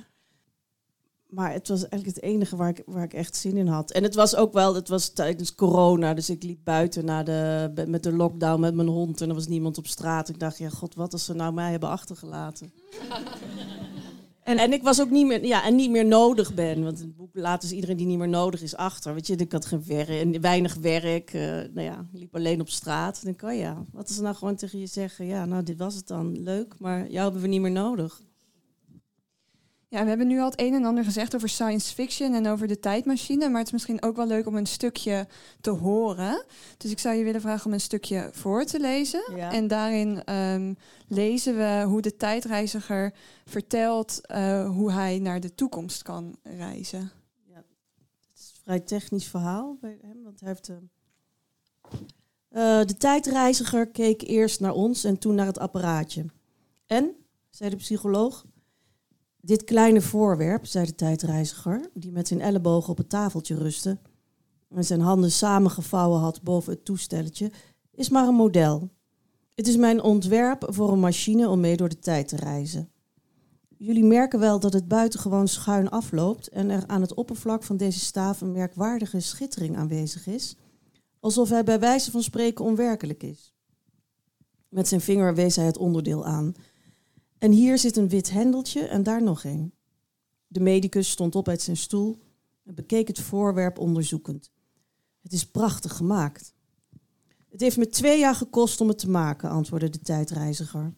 Maar 1.30 1.52
het 1.52 1.68
was 1.68 1.80
eigenlijk 1.88 2.16
het 2.16 2.24
enige 2.26 2.56
waar 2.56 2.70
ik, 2.70 2.84
waar 2.86 3.04
ik 3.04 3.14
echt 3.14 3.36
zin 3.36 3.58
in 3.58 3.68
had. 3.68 3.92
En 3.92 4.04
het 4.04 4.16
was 4.16 4.36
ook 4.36 4.54
wel, 4.54 4.76
het 4.76 4.88
was 4.88 5.10
tijdens 5.10 5.56
corona. 5.56 6.14
Dus 6.14 6.30
ik 6.30 6.44
liep 6.44 6.60
buiten 6.64 7.06
naar 7.06 7.26
de, 7.26 7.72
met 7.88 8.04
de 8.04 8.14
lockdown 8.14 8.60
met 8.60 8.74
mijn 8.76 8.88
hond. 8.88 9.22
En 9.22 9.30
er 9.30 9.36
was 9.36 9.48
niemand 9.48 9.78
op 9.78 9.88
straat. 9.88 10.30
Ik 10.30 10.40
dacht, 10.40 10.58
ja, 10.58 10.70
god, 10.70 10.96
wat 10.96 11.14
als 11.14 11.26
ze 11.26 11.34
nou 11.34 11.54
mij 11.54 11.72
hebben 11.72 11.90
achtergelaten. 11.90 12.74
En, 14.44 14.58
en 14.58 14.74
ik 14.74 14.84
was 14.84 15.02
ook 15.02 15.10
niet 15.10 15.26
meer, 15.26 15.46
ja, 15.46 15.66
en 15.66 15.76
niet 15.76 15.90
meer 15.92 16.06
nodig 16.06 16.54
ben. 16.54 16.84
Want 16.84 17.00
het 17.00 17.16
boek 17.16 17.30
laten 17.34 17.70
ze 17.70 17.76
iedereen 17.76 17.98
die 17.98 18.06
niet 18.06 18.18
meer 18.18 18.30
nodig 18.30 18.62
is 18.62 18.76
achter. 18.76 19.14
Weet 19.14 19.28
je, 19.28 19.36
ik 19.36 19.52
had 19.52 19.66
geen 19.66 19.84
werk, 19.86 20.42
weinig 20.42 20.76
werk. 20.76 21.34
eh, 21.34 21.42
nou 21.44 21.82
ja, 21.82 22.06
liep 22.12 22.36
alleen 22.36 22.62
op 22.62 22.70
straat. 22.70 23.24
Dan 23.24 23.36
kan 23.36 23.58
ja, 23.58 23.86
wat 23.92 24.12
ze 24.12 24.22
nou 24.22 24.36
gewoon 24.36 24.56
tegen 24.56 24.80
je 24.80 24.88
zeggen... 24.88 25.26
Ja, 25.26 25.46
nou, 25.46 25.64
dit 25.64 25.78
was 25.78 25.96
het 25.96 26.08
dan. 26.08 26.42
Leuk, 26.42 26.76
maar 26.80 27.10
jou 27.10 27.24
hebben 27.24 27.42
we 27.42 27.48
niet 27.48 27.62
meer 27.62 27.72
nodig. 27.72 28.22
Ja, 29.94 30.04
we 30.04 30.10
hebben 30.10 30.28
nu 30.28 30.40
al 30.40 30.50
het 30.50 30.60
een 30.60 30.74
en 30.74 30.86
ander 30.86 31.04
gezegd 31.04 31.36
over 31.36 31.50
science 31.50 31.94
fiction 31.94 32.34
en 32.34 32.48
over 32.48 32.68
de 32.68 32.80
tijdmachine. 32.80 33.50
Maar 33.50 33.58
het 33.58 33.68
is 33.68 33.74
misschien 33.74 34.02
ook 34.02 34.16
wel 34.16 34.28
leuk 34.28 34.48
om 34.48 34.56
een 34.56 34.66
stukje 34.66 35.28
te 35.62 35.70
horen. 35.70 36.44
Dus 36.78 36.92
ik 36.92 37.00
zou 37.00 37.16
je 37.16 37.24
willen 37.24 37.42
vragen 37.42 37.66
om 37.66 37.74
een 37.74 37.82
stukje 37.82 38.30
voor 38.32 38.66
te 38.66 38.80
lezen. 38.80 39.24
Ja. 39.36 39.52
En 39.52 39.68
daarin 39.68 40.24
ehm, 40.24 40.74
lezen 41.08 41.58
we 41.58 41.84
hoe 41.88 42.02
de 42.02 42.16
tijdreiziger 42.16 43.14
vertelt 43.46 44.22
eh, 44.26 44.70
hoe 44.70 44.92
hij 44.92 45.20
naar 45.20 45.40
de 45.40 45.56
toekomst 45.56 46.02
kan 46.02 46.38
reizen. 46.44 47.12
Ja, 47.46 47.56
het 47.56 48.40
is 48.40 48.52
een 48.56 48.62
vrij 48.64 48.80
technisch 48.80 49.28
verhaal 49.28 49.78
bij 49.82 49.98
hem, 50.02 50.24
want 50.24 50.40
hij 50.40 50.50
heeft... 50.50 50.70
eh, 52.50 52.86
de 52.86 52.98
tijdreiziger 52.98 53.88
keek 53.88 54.22
eerst 54.22 54.60
naar 54.60 54.74
ons 54.74 55.04
en 55.04 55.18
toen 55.18 55.36
naar 55.36 55.46
het 55.46 55.60
apparaatje. 55.60 56.26
En? 56.86 57.16
zei 57.50 57.70
de 57.70 57.76
psycholoog. 57.76 58.46
Dit 59.46 59.64
kleine 59.64 60.02
voorwerp, 60.02 60.66
zei 60.66 60.86
de 60.86 60.96
tijdreiziger, 60.96 61.90
die 61.94 62.12
met 62.12 62.28
zijn 62.28 62.42
ellebogen 62.42 62.90
op 62.90 62.98
het 62.98 63.10
tafeltje 63.10 63.56
rustte 63.56 64.00
en 64.70 64.86
zijn 64.86 65.02
handen 65.02 65.32
samengevouwen 65.32 66.20
had 66.20 66.42
boven 66.42 66.74
het 66.74 66.86
toestelletje, 66.86 67.52
is 67.92 68.10
maar 68.10 68.28
een 68.28 68.36
model. 68.36 68.90
Het 69.56 69.68
is 69.68 69.76
mijn 69.76 70.02
ontwerp 70.02 70.68
voor 70.70 70.92
een 70.92 71.00
machine 71.00 71.50
om 71.50 71.60
mee 71.60 71.78
door 71.78 71.90
de 71.90 72.00
tijd 72.00 72.28
te 72.28 72.36
reizen. 72.36 72.90
Jullie 73.78 74.04
merken 74.04 74.40
wel 74.40 74.60
dat 74.60 74.74
het 74.74 74.88
buitengewoon 74.88 75.48
schuin 75.48 75.90
afloopt 75.90 76.48
en 76.48 76.70
er 76.70 76.84
aan 76.88 77.02
het 77.02 77.14
oppervlak 77.14 77.64
van 77.64 77.78
deze 77.78 78.00
staaf 78.00 78.42
een 78.42 78.52
merkwaardige 78.52 79.20
schittering 79.20 79.78
aanwezig 79.78 80.28
is, 80.28 80.56
alsof 81.20 81.50
hij 81.50 81.64
bij 81.64 81.80
wijze 81.80 82.12
van 82.12 82.24
spreken 82.24 82.66
onwerkelijk 82.66 83.24
is. 83.24 83.54
Met 84.70 84.88
zijn 84.88 85.02
vinger 85.02 85.36
wees 85.36 85.56
hij 85.56 85.66
het 85.66 85.78
onderdeel 85.78 86.26
aan. 86.26 86.54
En 87.44 87.52
hier 87.52 87.78
zit 87.78 87.98
een 87.98 88.10
wit 88.10 88.30
hendeltje 88.30 88.88
en 88.88 89.04
daar 89.04 89.24
nog 89.24 89.44
een. 89.44 89.74
De 90.48 90.60
medicus 90.60 91.10
stond 91.10 91.36
op 91.36 91.48
uit 91.48 91.62
zijn 91.62 91.78
stoel 91.78 92.20
en 92.64 92.76
bekeek 92.76 93.08
het 93.08 93.20
voorwerp 93.20 93.80
onderzoekend. 93.80 94.52
Het 95.22 95.34
is 95.34 95.46
prachtig 95.46 95.96
gemaakt. 95.96 96.54
Het 97.50 97.62
heeft 97.62 97.78
me 97.78 97.88
twee 97.88 98.20
jaar 98.20 98.36
gekost 98.36 98.82
om 98.82 98.88
het 98.88 98.98
te 98.98 99.10
maken, 99.10 99.50
antwoordde 99.50 99.90
de 99.90 100.00
tijdreiziger. 100.00 100.94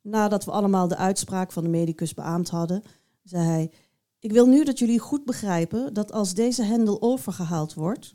Nadat 0.00 0.44
we 0.44 0.50
allemaal 0.50 0.88
de 0.88 0.96
uitspraak 0.96 1.52
van 1.52 1.62
de 1.62 1.70
medicus 1.70 2.14
beaamd 2.14 2.48
hadden, 2.48 2.82
zei 3.22 3.44
hij: 3.44 3.72
Ik 4.18 4.32
wil 4.32 4.46
nu 4.46 4.64
dat 4.64 4.78
jullie 4.78 4.98
goed 4.98 5.24
begrijpen 5.24 5.94
dat 5.94 6.12
als 6.12 6.34
deze 6.34 6.62
hendel 6.62 7.02
overgehaald 7.02 7.74
wordt, 7.74 8.14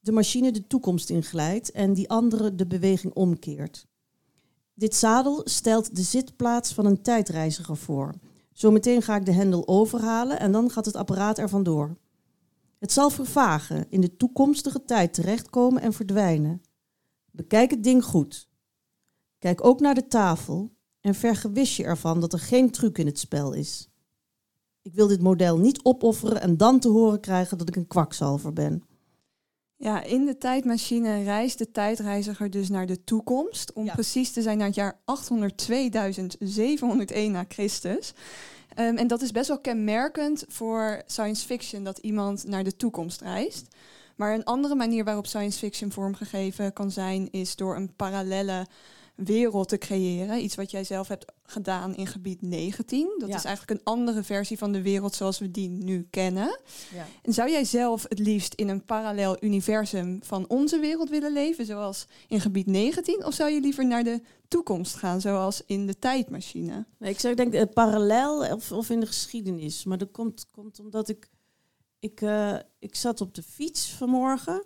de 0.00 0.12
machine 0.12 0.52
de 0.52 0.66
toekomst 0.66 1.10
inglijdt 1.10 1.70
en 1.70 1.92
die 1.92 2.08
andere 2.08 2.54
de 2.54 2.66
beweging 2.66 3.14
omkeert. 3.14 3.88
Dit 4.80 4.94
zadel 4.94 5.40
stelt 5.44 5.96
de 5.96 6.02
zitplaats 6.02 6.74
van 6.74 6.86
een 6.86 7.02
tijdreiziger 7.02 7.76
voor. 7.76 8.14
Zometeen 8.52 9.02
ga 9.02 9.16
ik 9.16 9.24
de 9.24 9.32
hendel 9.32 9.68
overhalen 9.68 10.40
en 10.40 10.52
dan 10.52 10.70
gaat 10.70 10.84
het 10.84 10.96
apparaat 10.96 11.38
er 11.38 11.48
vandoor. 11.48 11.96
Het 12.78 12.92
zal 12.92 13.10
vervagen, 13.10 13.86
in 13.90 14.00
de 14.00 14.16
toekomstige 14.16 14.84
tijd 14.84 15.14
terechtkomen 15.14 15.82
en 15.82 15.92
verdwijnen. 15.92 16.62
Bekijk 17.30 17.70
het 17.70 17.84
ding 17.84 18.04
goed. 18.04 18.48
Kijk 19.38 19.64
ook 19.64 19.80
naar 19.80 19.94
de 19.94 20.06
tafel 20.06 20.70
en 21.00 21.14
vergewis 21.14 21.76
je 21.76 21.84
ervan 21.84 22.20
dat 22.20 22.32
er 22.32 22.38
geen 22.38 22.70
truc 22.70 22.98
in 22.98 23.06
het 23.06 23.18
spel 23.18 23.52
is. 23.52 23.88
Ik 24.82 24.94
wil 24.94 25.06
dit 25.06 25.22
model 25.22 25.58
niet 25.58 25.84
opofferen 25.84 26.40
en 26.40 26.56
dan 26.56 26.80
te 26.80 26.88
horen 26.88 27.20
krijgen 27.20 27.58
dat 27.58 27.68
ik 27.68 27.76
een 27.76 27.86
kwakzalver 27.86 28.52
ben. 28.52 28.84
Ja, 29.82 30.02
in 30.02 30.24
de 30.26 30.38
tijdmachine 30.38 31.22
reist 31.22 31.58
de 31.58 31.70
tijdreiziger 31.70 32.50
dus 32.50 32.68
naar 32.68 32.86
de 32.86 33.04
toekomst. 33.04 33.72
Om 33.72 33.84
Ja. 33.84 33.92
precies 33.92 34.32
te 34.32 34.42
zijn 34.42 34.58
naar 34.58 34.66
het 34.66 34.74
jaar 34.76 34.98
802.701 35.04 37.30
na 37.30 37.44
Christus. 37.48 38.12
Ehm, 38.74 38.96
en 38.96 39.06
dat 39.06 39.22
is 39.22 39.30
best 39.32 39.48
wel 39.48 39.60
kenmerkend 39.60 40.44
voor 40.48 41.02
science 41.06 41.46
fiction, 41.46 41.84
dat 41.84 41.98
iemand 41.98 42.44
naar 42.46 42.64
de 42.64 42.76
toekomst 42.76 43.20
reist. 43.20 43.66
Maar 44.16 44.34
een 44.34 44.44
andere 44.44 44.74
manier 44.74 45.04
waarop 45.04 45.26
science 45.26 45.58
fiction 45.58 45.92
vormgegeven 45.92 46.72
kan 46.72 46.90
zijn, 46.90 47.28
is 47.30 47.56
door 47.56 47.76
een 47.76 47.94
parallelle 47.96 48.66
wereld 49.24 49.68
te 49.68 49.78
creëren. 49.78 50.42
Iets 50.42 50.54
wat 50.54 50.70
jij 50.70 50.84
zelf 50.84 51.08
hebt 51.08 51.24
gedaan 51.42 51.94
in 51.96 52.06
gebied 52.06 52.42
19. 52.42 53.14
Dat 53.18 53.28
Ja. 53.28 53.36
is 53.36 53.44
eigenlijk 53.44 53.80
een 53.80 53.92
andere 53.92 54.22
versie 54.22 54.58
van 54.58 54.72
de 54.72 54.82
wereld 54.82 55.14
zoals 55.14 55.38
we 55.38 55.50
die 55.50 55.68
nu 55.68 56.06
kennen. 56.10 56.58
Ja. 56.94 57.06
En 57.22 57.32
zou 57.32 57.50
jij 57.50 57.64
zelf 57.64 58.02
het 58.08 58.18
liefst 58.18 58.54
in 58.54 58.68
een 58.68 58.84
parallel 58.84 59.36
universum 59.44 60.18
van 60.22 60.48
onze 60.48 60.78
wereld 60.78 61.08
willen 61.08 61.32
leven, 61.32 61.66
zoals 61.66 62.06
in 62.28 62.40
gebied 62.40 62.66
19? 62.66 63.24
Of 63.24 63.34
zou 63.34 63.50
je 63.50 63.60
liever 63.60 63.86
naar 63.86 64.04
de 64.04 64.20
toekomst 64.48 64.94
gaan, 64.94 65.20
zoals 65.20 65.62
in 65.66 65.86
de 65.86 65.98
tijdmachine? 65.98 66.84
Nee, 66.98 67.10
ik 67.10 67.20
zou 67.20 67.34
denken 67.34 67.60
eh, 67.60 67.72
parallel 67.74 68.54
of, 68.54 68.72
of 68.72 68.90
in 68.90 69.00
de 69.00 69.06
geschiedenis. 69.06 69.84
Maar 69.84 69.98
dat 69.98 70.10
komt, 70.10 70.46
komt 70.50 70.80
omdat 70.80 71.08
ik. 71.08 71.28
Ik, 71.98 72.20
eh, 72.20 72.56
ik 72.78 72.94
zat 72.94 73.20
op 73.20 73.34
de 73.34 73.42
fiets 73.42 73.90
vanmorgen. 73.90 74.64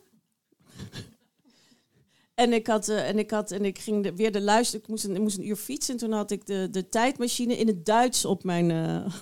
En 2.35 2.53
ik 2.53 2.67
had 2.67 2.88
eh, 2.88 3.09
en 3.09 3.19
ik 3.19 3.31
had 3.31 3.50
en 3.50 3.64
ik 3.64 3.79
ging 3.79 4.03
de, 4.03 4.14
weer 4.17 4.33
de 4.33 4.41
luister. 4.41 4.79
Ik 4.79 4.88
moest, 4.88 5.05
een, 5.05 5.14
ik 5.14 5.21
moest 5.21 5.38
een 5.38 5.49
uur 5.49 5.57
fietsen. 5.57 5.95
En 5.95 6.00
toen 6.00 6.12
had 6.12 6.31
ik 6.31 6.47
de, 6.47 6.69
de 6.71 6.88
tijdmachine 6.88 7.57
in 7.57 7.67
het 7.67 7.85
Duits 7.87 8.25
op 8.25 8.45
mijn. 8.45 8.71
eh, 8.71 9.12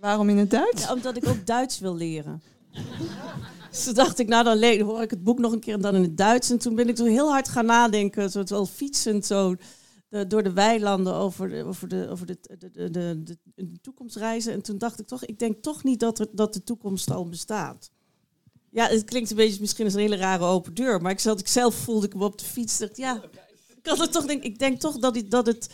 Waarom 0.00 0.28
in 0.28 0.36
het 0.36 0.50
Duits? 0.50 0.82
ja, 0.82 0.92
omdat 0.92 1.16
ik 1.16 1.28
ook 1.28 1.46
Duits 1.46 1.78
wil 1.78 1.94
leren. 1.96 2.42
Dus 3.70 3.84
toen 3.84 3.94
dacht 3.94 4.18
ik, 4.18 4.28
nou 4.28 4.44
dan 4.44 4.56
le- 4.56 4.82
hoor 4.82 5.02
ik 5.02 5.10
het 5.10 5.22
boek 5.24 5.38
nog 5.38 5.52
een 5.52 5.60
keer 5.60 5.74
en 5.74 5.80
dan 5.80 5.94
in 5.94 6.02
het 6.02 6.16
Duits. 6.16 6.50
En 6.50 6.58
toen 6.58 6.74
ben 6.74 6.88
ik 6.88 6.96
zo 6.96 7.04
heel 7.04 7.28
hard 7.30 7.48
gaan 7.48 7.66
nadenken, 7.66 8.30
zo 8.30 8.42
wel 8.44 8.66
fietsend 8.66 9.26
zo 9.26 9.54
de- 10.08 10.26
door 10.26 10.42
de 10.42 10.52
weilanden 10.52 11.14
over 11.14 11.48
de, 11.48 11.64
over 11.64 11.88
de, 11.88 12.06
over 12.10 12.26
de, 12.26 12.38
de, 12.58 12.90
de, 12.90 13.22
de 13.54 13.80
toekomst 13.80 14.16
reizen. 14.16 14.52
En 14.52 14.62
toen 14.62 14.78
dacht 14.78 15.00
ik 15.00 15.06
toch, 15.06 15.24
ik 15.24 15.38
denk 15.38 15.62
toch 15.62 15.84
niet 15.84 16.00
dat, 16.00 16.18
er, 16.18 16.26
dat 16.32 16.52
de 16.54 16.62
toekomst 16.64 17.10
al 17.10 17.28
bestaat. 17.28 17.90
Ja, 18.76 18.88
het 18.88 19.04
klinkt 19.04 19.30
een 19.30 19.36
beetje 19.36 19.60
misschien 19.60 19.84
als 19.84 19.94
een 19.94 20.00
hele 20.00 20.16
rare 20.16 20.44
open 20.44 20.74
deur, 20.74 21.02
maar 21.02 21.12
ik, 21.12 21.20
zat, 21.20 21.40
ik 21.40 21.48
zelf 21.48 21.74
voelde 21.74 22.06
ik 22.06 22.14
me 22.14 22.24
op 22.24 22.38
de 22.38 22.44
fiets. 22.44 22.78
Dacht, 22.78 22.96
ja, 22.96 23.22
ik 23.76 23.86
had 23.86 23.98
het 23.98 24.12
toch 24.12 24.26
denk, 24.26 24.42
ik 24.42 24.58
denk 24.58 24.80
toch 24.80 24.98
dat, 24.98 25.22
dat 25.28 25.46
het 25.46 25.68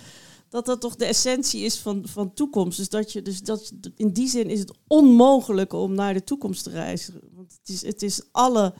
dat 0.48 0.66
dat 0.66 0.80
toch 0.80 0.96
de 0.96 1.04
essentie 1.04 1.64
is 1.64 1.78
van, 1.78 2.02
van 2.08 2.34
toekomst. 2.34 2.78
Dus 2.78 2.88
dat 2.88 3.12
je, 3.12 3.22
dus 3.22 3.42
dat, 3.42 3.72
in 3.96 4.12
die 4.12 4.28
zin 4.28 4.50
is 4.50 4.58
het 4.58 4.72
onmogelijk 4.86 5.72
om 5.72 5.94
naar 5.94 6.14
de 6.14 6.24
toekomst 6.24 6.62
te 6.64 6.70
reizen. 6.70 7.20
Want 7.32 7.58
het 7.60 7.68
is, 7.68 7.82
het 7.82 8.02
is 8.02 8.22
alle, 8.32 8.74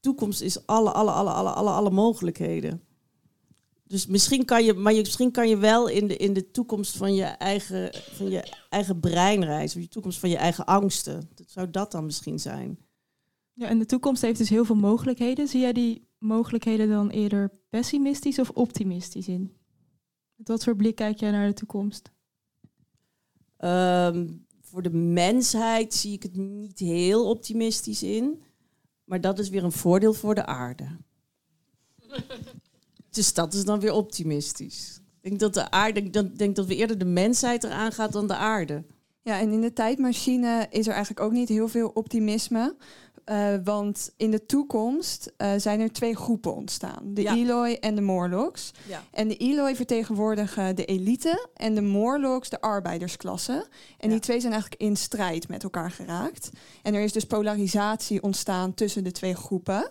toekomst 0.00 0.40
is 0.40 0.66
alle, 0.66 0.92
alle, 0.92 1.10
alle, 1.10 1.30
alle, 1.30 1.50
alle, 1.50 1.70
alle 1.70 1.90
mogelijkheden. 1.90 2.82
Dus 3.86 4.06
misschien 4.06 4.44
kan 4.44 4.64
je, 4.64 4.74
maar 4.74 4.92
je, 4.92 5.00
misschien 5.00 5.30
kan 5.30 5.48
je 5.48 5.56
wel 5.56 5.88
in 5.88 6.06
de, 6.06 6.16
in 6.16 6.32
de 6.32 6.50
toekomst 6.50 6.96
van 6.96 7.14
je, 7.14 7.24
eigen, 7.24 7.90
van 8.12 8.30
je 8.30 8.52
eigen 8.68 9.00
brein 9.00 9.44
reizen. 9.44 9.76
Of 9.78 9.84
je 9.84 9.90
toekomst 9.90 10.18
van 10.18 10.30
je 10.30 10.36
eigen 10.36 10.64
angsten. 10.64 11.30
Dat 11.34 11.50
zou 11.50 11.70
dat 11.70 11.92
dan 11.92 12.04
misschien 12.04 12.38
zijn. 12.38 12.85
Ja, 13.58 13.68
en 13.68 13.78
de 13.78 13.86
toekomst 13.86 14.22
heeft 14.22 14.38
dus 14.38 14.48
heel 14.48 14.64
veel 14.64 14.76
mogelijkheden. 14.76 15.48
Zie 15.48 15.60
jij 15.60 15.72
die 15.72 16.08
mogelijkheden 16.18 16.88
dan 16.88 17.10
eerder 17.10 17.50
pessimistisch 17.68 18.38
of 18.38 18.50
optimistisch 18.50 19.28
in? 19.28 19.56
Met 20.34 20.48
wat 20.48 20.64
voor 20.64 20.76
blik 20.76 20.94
kijk 20.94 21.20
jij 21.20 21.30
naar 21.30 21.46
de 21.46 21.54
toekomst? 21.54 22.10
Ehm, 23.56 24.28
voor 24.60 24.82
de 24.82 24.90
mensheid 24.90 25.94
zie 25.94 26.12
ik 26.12 26.22
het 26.22 26.36
niet 26.36 26.78
heel 26.78 27.28
optimistisch 27.28 28.02
in. 28.02 28.42
Maar 29.04 29.20
dat 29.20 29.38
is 29.38 29.48
weer 29.48 29.64
een 29.64 29.72
voordeel 29.72 30.12
voor 30.12 30.34
de 30.34 30.46
aarde. 30.46 30.96
dus 33.10 33.34
dat 33.34 33.54
is 33.54 33.64
dan 33.64 33.80
weer 33.80 33.92
optimistisch. 33.92 35.00
Ik 35.20 35.28
denk 35.28 35.40
dat, 35.40 35.54
de 35.54 35.70
aarde, 35.70 36.30
denk 36.36 36.56
dat 36.56 36.66
we 36.66 36.76
eerder 36.76 36.98
de 36.98 37.04
mensheid 37.04 37.64
eraan 37.64 37.92
gaat 37.92 38.12
dan 38.12 38.26
de 38.26 38.36
aarde. 38.36 38.84
Ja, 39.22 39.38
en 39.40 39.52
in 39.52 39.60
de 39.60 39.72
tijdmachine 39.72 40.66
is 40.70 40.86
er 40.86 40.92
eigenlijk 40.92 41.26
ook 41.26 41.32
niet 41.32 41.48
heel 41.48 41.68
veel 41.68 41.88
optimisme. 41.88 42.76
Eh, 43.26 43.54
want 43.64 44.12
in 44.16 44.30
de 44.30 44.46
toekomst 44.46 45.32
eh, 45.36 45.50
zijn 45.56 45.80
er 45.80 45.92
twee 45.92 46.16
groepen 46.16 46.54
ontstaan. 46.54 47.00
De 47.04 47.22
Ja. 47.22 47.34
Eloi 47.34 47.74
en 47.74 47.94
de 47.94 48.00
Morlocks. 48.00 48.70
Ja. 48.88 49.02
En 49.10 49.28
de 49.28 49.36
Eloi 49.36 49.76
vertegenwoordigen 49.76 50.76
de 50.76 50.84
elite 50.84 51.48
en 51.54 51.74
de 51.74 51.82
Morlocks 51.82 52.48
de 52.48 52.60
arbeidersklasse. 52.60 53.52
En 53.98 54.08
Ja. 54.08 54.08
die 54.08 54.20
twee 54.20 54.40
zijn 54.40 54.52
eigenlijk 54.52 54.82
in 54.82 54.96
strijd 54.96 55.48
met 55.48 55.62
elkaar 55.62 55.90
geraakt. 55.90 56.50
En 56.82 56.94
er 56.94 57.02
is 57.02 57.12
dus 57.12 57.24
polarisatie 57.24 58.22
ontstaan 58.22 58.74
tussen 58.74 59.04
de 59.04 59.12
twee 59.12 59.34
groepen. 59.34 59.88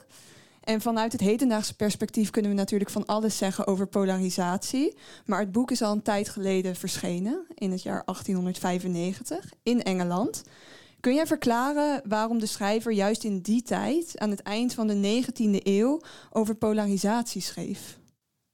En 0.63 0.81
vanuit 0.81 1.11
het 1.11 1.21
hedendaagse 1.21 1.75
perspectief 1.75 2.29
kunnen 2.29 2.51
we 2.51 2.57
natuurlijk 2.57 2.89
van 2.89 3.05
alles 3.05 3.37
zeggen 3.37 3.67
over 3.67 3.87
polarisatie. 3.87 4.95
Maar 5.25 5.39
het 5.39 5.51
boek 5.51 5.71
is 5.71 5.81
al 5.81 5.91
een 5.91 6.01
tijd 6.01 6.29
geleden 6.29 6.75
verschenen, 6.75 7.45
in 7.55 7.71
het 7.71 7.81
jaar 7.81 8.01
1895, 8.05 9.51
in 9.63 9.83
Engeland. 9.83 10.43
Kun 11.05 11.15
jij 11.15 11.27
verklaren 11.27 12.01
waarom 12.07 12.39
de 12.39 12.45
schrijver 12.45 12.91
juist 12.91 13.23
in 13.23 13.39
die 13.39 13.61
tijd, 13.61 14.19
aan 14.19 14.29
het 14.29 14.41
eind 14.41 14.73
van 14.73 14.87
de 14.87 15.23
19e 15.23 15.63
eeuw, 15.63 16.01
over 16.31 16.55
polarisatie 16.55 17.41
schreef? 17.41 17.99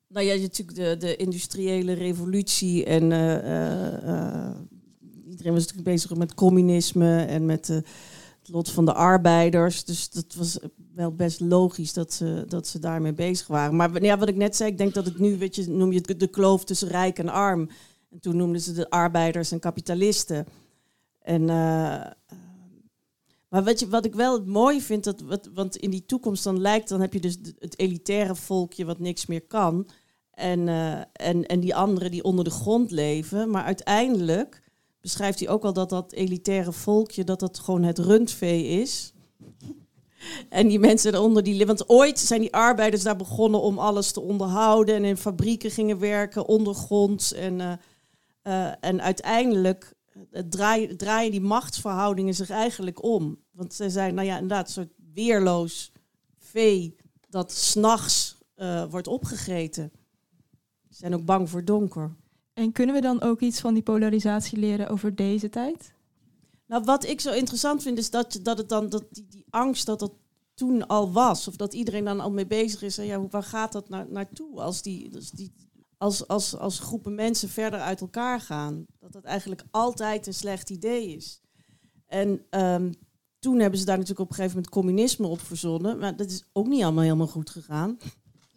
Nou 0.08 0.26
ja, 0.26 0.36
natuurlijk 0.36 0.78
de, 0.78 0.98
de 0.98 1.16
industriële 1.16 1.94
revolutie 1.94 2.86
en 2.86 3.12
eh, 3.12 3.36
eh, 3.36 4.48
eh, 4.48 4.56
iedereen 5.30 5.54
was 5.54 5.62
natuurlijk 5.62 5.90
bezig 5.90 6.16
met 6.16 6.34
communisme 6.34 7.22
en 7.22 7.46
met 7.46 7.68
het 7.68 8.50
lot 8.50 8.70
van 8.70 8.86
de 8.86 8.94
arbeiders. 8.94 9.84
Dus 9.84 10.10
dat 10.10 10.34
was 10.36 10.60
wel 10.96 11.16
best 11.16 11.40
logisch 11.40 11.94
dat 11.94 12.14
ze, 12.14 12.46
dat 12.48 12.68
ze 12.68 12.80
daarmee 12.80 13.14
bezig 13.14 13.48
waren. 13.48 13.76
Maar 13.76 14.04
ja, 14.04 14.18
wat 14.18 14.30
ik 14.30 14.36
net 14.36 14.56
zei, 14.56 14.72
ik 14.72 14.78
denk 14.78 14.94
dat 14.94 15.06
het 15.06 15.20
nu, 15.20 15.38
weet 15.38 15.56
je, 15.56 15.70
noem 15.70 15.92
je 15.92 16.02
het 16.06 16.20
de 16.20 16.28
kloof 16.28 16.64
tussen 16.64 16.88
rijk 16.88 17.20
en 17.20 17.30
arm. 17.30 17.70
En 18.10 18.20
toen 18.20 18.36
noemden 18.36 18.62
ze 18.62 18.74
de 18.74 18.90
arbeiders 18.90 19.52
en 19.52 19.60
kapitalisten. 19.60 20.46
En, 21.22 21.50
maar 23.52 23.64
wat, 23.64 23.80
je, 23.80 23.90
wat 23.90 24.06
ik 24.06 24.16
wel 24.16 24.34
het 24.34 24.46
mooie 24.46 24.82
vind, 24.82 25.04
dat, 25.04 25.22
wat, 25.22 25.50
want 25.54 25.76
in 25.76 25.90
die 25.90 26.06
toekomst 26.06 26.44
dan 26.44 26.62
lijkt, 26.62 26.90
dan 26.90 27.02
heb 27.02 27.14
je 27.14 27.20
dus 27.20 27.38
het 27.60 27.80
elitaire 27.80 28.36
volkje 28.36 28.86
wat 28.86 29.00
niks 29.00 29.26
meer 29.26 29.42
kan. 29.42 29.88
En, 30.34 30.68
eh, 30.68 31.00
en, 31.14 31.46
en 31.46 31.60
die 31.60 31.76
anderen 31.76 32.12
die 32.12 32.24
onder 32.24 32.44
de 32.44 32.50
grond 32.50 32.92
leven. 32.92 33.50
Maar 33.50 33.64
uiteindelijk 33.64 34.62
beschrijft 35.02 35.40
hij 35.40 35.50
ook 35.50 35.64
al 35.64 35.74
dat 35.74 35.90
dat 35.90 36.12
elitaire 36.12 36.72
volkje, 36.72 37.24
dat 37.24 37.40
dat 37.40 37.60
gewoon 37.60 37.84
het 37.84 38.00
rundvee 38.00 38.68
is. 38.68 39.14
En 40.50 40.68
die 40.68 40.80
mensen 40.80 41.12
daaronder, 41.12 41.44
die, 41.44 41.66
want 41.66 41.90
ooit 41.90 42.20
zijn 42.20 42.42
die 42.42 42.54
arbeiders 42.54 43.04
daar 43.04 43.16
begonnen 43.16 43.62
om 43.62 43.80
alles 43.80 44.12
te 44.12 44.22
onderhouden 44.22 44.96
en 44.96 45.06
in 45.06 45.18
fabrieken 45.18 45.72
gingen 45.72 46.00
werken, 46.00 46.48
ondergronds. 46.48 47.34
En, 47.34 47.62
eh, 47.62 47.74
Eh, 48.42 48.72
en 48.80 49.02
uiteindelijk 49.02 49.94
eh, 50.32 50.44
draaien, 50.50 50.98
draaien 50.98 51.32
die 51.32 51.42
machtsverhoudingen 51.42 52.34
zich 52.34 52.50
eigenlijk 52.50 53.04
om. 53.04 53.40
Want 53.52 53.74
ze 53.74 53.90
zijn, 53.90 54.14
nou 54.14 54.28
ja, 54.28 54.34
inderdaad, 54.34 54.68
een 54.68 54.74
soort 54.74 54.94
weerloos 55.14 55.92
vee 56.38 56.96
dat 57.30 57.52
s'nachts 57.52 58.40
eh 58.56 58.86
wordt 58.90 59.08
opgegeten. 59.08 59.92
Ze 60.90 60.98
zijn 60.98 61.14
ook 61.14 61.26
bang 61.26 61.50
voor 61.50 61.66
donker. 61.66 62.16
En 62.54 62.72
kunnen 62.72 62.96
we 62.96 63.02
dan 63.02 63.22
ook 63.22 63.40
iets 63.40 63.60
van 63.60 63.74
die 63.74 63.84
polarisatie 63.84 64.58
leren 64.58 64.90
over 64.90 65.16
deze 65.16 65.50
tijd? 65.50 65.94
Nou, 66.66 66.84
wat 66.84 67.06
ik 67.06 67.22
zo 67.22 67.32
interessant 67.32 67.84
vind, 67.84 67.98
is 67.98 68.10
dat, 68.10 68.40
dat 68.44 68.58
het 68.58 68.70
dan, 68.70 68.90
dat 68.90 69.06
die, 69.10 69.28
die 69.30 69.46
angst 69.50 69.86
dat 69.86 70.00
dat 70.00 70.14
toen 70.54 70.88
al 70.88 71.12
was. 71.12 71.48
Of 71.48 71.56
dat 71.56 71.74
iedereen 71.74 72.04
dan 72.06 72.20
al 72.20 72.32
mee 72.32 72.48
bezig 72.48 72.82
is. 72.82 72.98
En 72.98 73.06
ja, 73.06 73.28
waar 73.28 73.44
gaat 73.44 73.72
dat 73.72 73.90
naar, 73.90 74.06
naartoe 74.10 74.62
als, 74.62 74.82
die, 74.82 75.16
als, 75.16 75.32
die, 75.32 75.52
als, 76.02 76.28
als, 76.28 76.58
als 76.58 76.80
groepen 76.80 77.16
mensen 77.16 77.50
verder 77.50 77.80
uit 77.80 78.02
elkaar 78.02 78.40
gaan? 78.40 78.86
Dat 79.00 79.12
dat 79.12 79.24
eigenlijk 79.24 79.64
altijd 79.72 80.28
een 80.28 80.34
slecht 80.34 80.70
idee 80.70 81.16
is. 81.16 81.42
En 82.08 82.46
ehm, 82.50 82.92
toen 83.40 83.60
hebben 83.60 83.80
ze 83.80 83.86
daar 83.86 83.98
natuurlijk 83.98 84.22
op 84.22 84.30
een 84.30 84.36
gegeven 84.36 84.56
moment 84.56 84.74
communisme 84.74 85.28
op 85.28 85.42
verzonnen. 85.42 86.00
Maar 86.00 86.16
dat 86.16 86.30
is 86.30 86.44
ook 86.54 86.68
niet 86.68 86.84
allemaal 86.84 87.04
helemaal 87.04 87.28
goed 87.28 87.50
gegaan. 87.50 87.98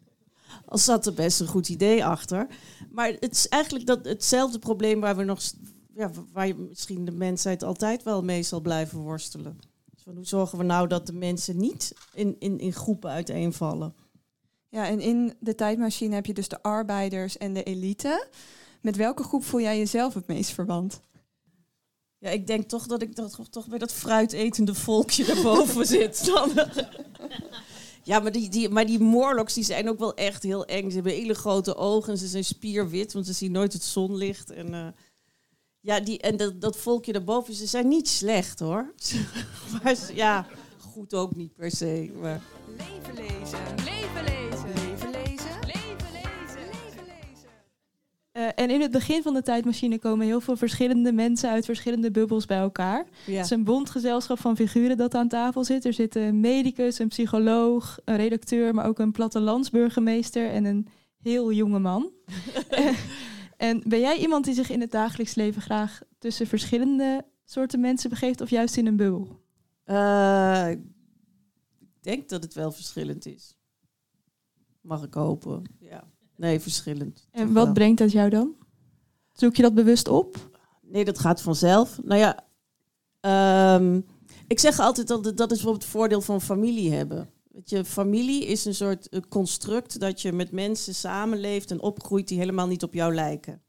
Al 0.66 0.78
zat 0.78 1.06
er 1.06 1.14
best 1.14 1.40
een 1.40 1.46
goed 1.46 1.68
idee 1.68 2.04
achter. 2.04 2.46
Maar 2.90 3.08
het 3.08 3.32
is 3.32 3.48
eigenlijk 3.48 3.86
dat, 3.86 4.04
hetzelfde 4.04 4.58
probleem 4.58 5.00
waar 5.00 5.16
we 5.16 5.24
nog 5.24 5.40
ja, 5.94 6.10
waar 6.32 6.56
misschien 6.56 7.04
de 7.04 7.12
mensheid 7.12 7.62
altijd 7.62 8.02
wel 8.02 8.22
mee 8.22 8.42
zal 8.42 8.60
blijven 8.60 8.98
worstelen. 8.98 9.58
Dus 9.94 10.04
hoe 10.14 10.24
zorgen 10.24 10.58
we 10.58 10.64
nou 10.64 10.88
dat 10.88 11.06
de 11.06 11.12
mensen 11.12 11.56
niet 11.56 11.94
in, 12.12 12.36
in, 12.38 12.58
in 12.58 12.72
groepen 12.72 13.10
uiteenvallen? 13.10 13.94
Ja, 14.74 14.86
en 14.86 15.00
in 15.00 15.34
de 15.40 15.54
tijdmachine 15.54 16.14
heb 16.14 16.26
je 16.26 16.34
dus 16.34 16.48
de 16.48 16.62
arbeiders 16.62 17.38
en 17.38 17.52
de 17.54 17.62
elite. 17.62 18.26
Met 18.80 18.96
welke 18.96 19.22
groep 19.22 19.44
voel 19.44 19.60
jij 19.60 19.78
jezelf 19.78 20.14
het 20.14 20.26
meest 20.26 20.50
verwant? 20.50 21.00
Ja, 22.18 22.30
ik 22.30 22.46
denk 22.46 22.68
toch 22.68 22.86
dat 22.86 23.02
ik 23.02 23.16
dat, 23.16 23.38
toch 23.50 23.68
bij 23.68 23.78
dat 23.78 23.92
fruitetende 23.92 24.74
volkje 24.74 25.24
daarboven 25.34 25.86
zit. 25.86 26.26
Dan. 26.26 26.50
Ja, 28.02 28.18
maar 28.18 28.32
die, 28.32 28.48
die, 28.48 28.68
maar 28.68 28.86
die 28.86 28.98
Morlocks 28.98 29.54
die 29.54 29.64
zijn 29.64 29.88
ook 29.88 29.98
wel 29.98 30.14
echt 30.14 30.42
heel 30.42 30.64
eng. 30.64 30.88
Ze 30.88 30.94
hebben 30.94 31.12
hele 31.12 31.34
grote 31.34 31.76
ogen 31.76 32.12
en 32.12 32.18
ze 32.18 32.26
zijn 32.26 32.44
spierwit, 32.44 33.12
want 33.12 33.26
ze 33.26 33.32
zien 33.32 33.52
nooit 33.52 33.72
het 33.72 33.82
zonlicht. 33.82 34.50
En, 34.50 34.74
eh, 34.74 34.86
ja, 35.80 36.00
die, 36.00 36.18
en 36.20 36.36
dat, 36.36 36.60
dat 36.60 36.76
volkje 36.76 37.12
daarboven, 37.12 37.54
ze 37.54 37.66
zijn 37.66 37.88
niet 37.88 38.08
slecht 38.08 38.60
hoor. 38.60 38.94
maar 39.82 39.96
ja, 40.14 40.46
goed 40.78 41.14
ook 41.14 41.34
niet 41.34 41.54
per 41.54 41.70
se. 41.70 42.12
Maar. 42.20 42.40
Leven 42.76 43.14
lezen. 43.14 43.58
Leven 43.84 44.24
lezen. 44.24 44.33
Eh, 48.34 48.48
en 48.54 48.70
in 48.70 48.80
het 48.80 48.90
begin 48.90 49.22
van 49.22 49.34
de 49.34 49.42
tijdmachine 49.42 49.98
komen 49.98 50.26
heel 50.26 50.40
veel 50.40 50.56
verschillende 50.56 51.12
mensen 51.12 51.50
uit 51.50 51.64
verschillende 51.64 52.10
bubbels 52.10 52.46
bij 52.46 52.58
elkaar. 52.58 53.06
Ja. 53.26 53.32
Het 53.32 53.44
is 53.44 53.50
een 53.50 53.64
bond 53.64 53.90
gezelschap 53.90 54.38
van 54.38 54.56
figuren 54.56 54.96
dat 54.96 55.14
aan 55.14 55.28
tafel 55.28 55.64
zit. 55.64 55.84
Er 55.84 55.92
zit 55.92 56.14
een 56.14 56.40
medicus, 56.40 56.98
een 56.98 57.08
psycholoog, 57.08 57.98
een 58.04 58.16
redacteur, 58.16 58.74
maar 58.74 58.86
ook 58.86 58.98
een 58.98 59.12
plattelandsburgemeester 59.12 60.50
en 60.50 60.64
een 60.64 60.88
heel 61.22 61.52
jonge 61.52 61.78
man. 61.78 62.10
en 63.56 63.82
ben 63.86 64.00
jij 64.00 64.18
iemand 64.18 64.44
die 64.44 64.54
zich 64.54 64.70
in 64.70 64.80
het 64.80 64.90
dagelijks 64.90 65.34
leven 65.34 65.62
graag 65.62 66.00
tussen 66.18 66.46
verschillende 66.46 67.24
soorten 67.44 67.80
mensen 67.80 68.10
begeeft 68.10 68.40
of 68.40 68.50
juist 68.50 68.76
in 68.76 68.86
een 68.86 68.96
bubbel? 68.96 69.40
Eh, 69.84 70.70
ik 70.70 70.80
denk 72.00 72.28
dat 72.28 72.42
het 72.42 72.54
wel 72.54 72.72
verschillend 72.72 73.26
is. 73.26 73.56
Mag 74.80 75.02
ik 75.02 75.14
hopen. 75.14 75.62
Ja. 75.78 76.12
Nee, 76.36 76.60
verschillend. 76.60 77.26
En 77.30 77.52
wat 77.52 77.72
brengt 77.72 77.98
dat 77.98 78.12
jou 78.12 78.30
dan? 78.30 78.54
Zoek 79.32 79.56
je 79.56 79.62
dat 79.62 79.74
bewust 79.74 80.08
op? 80.08 80.50
Nee, 80.82 81.04
dat 81.04 81.18
gaat 81.18 81.42
vanzelf. 81.42 82.00
Nou 82.02 82.20
ja, 82.20 82.44
ehm, 83.20 84.00
ik 84.46 84.58
zeg 84.58 84.78
altijd 84.78 85.08
dat 85.08 85.22
dat 85.22 85.50
is 85.50 85.56
bijvoorbeeld 85.56 85.82
het 85.82 85.92
voordeel 85.92 86.20
van 86.20 86.40
familie 86.40 86.92
hebben. 86.92 87.30
Weet 87.54 87.70
je, 87.70 87.84
familie 87.84 88.46
is 88.46 88.64
een 88.64 88.74
soort 88.74 89.28
construct 89.28 90.00
dat 90.00 90.22
je 90.22 90.32
met 90.32 90.52
mensen 90.52 90.94
samenleeft 90.94 91.70
en 91.70 91.80
opgroeit 91.80 92.28
die 92.28 92.38
helemaal 92.38 92.66
niet 92.66 92.82
op 92.82 92.94
jou 92.94 93.14
lijken. 93.14 93.62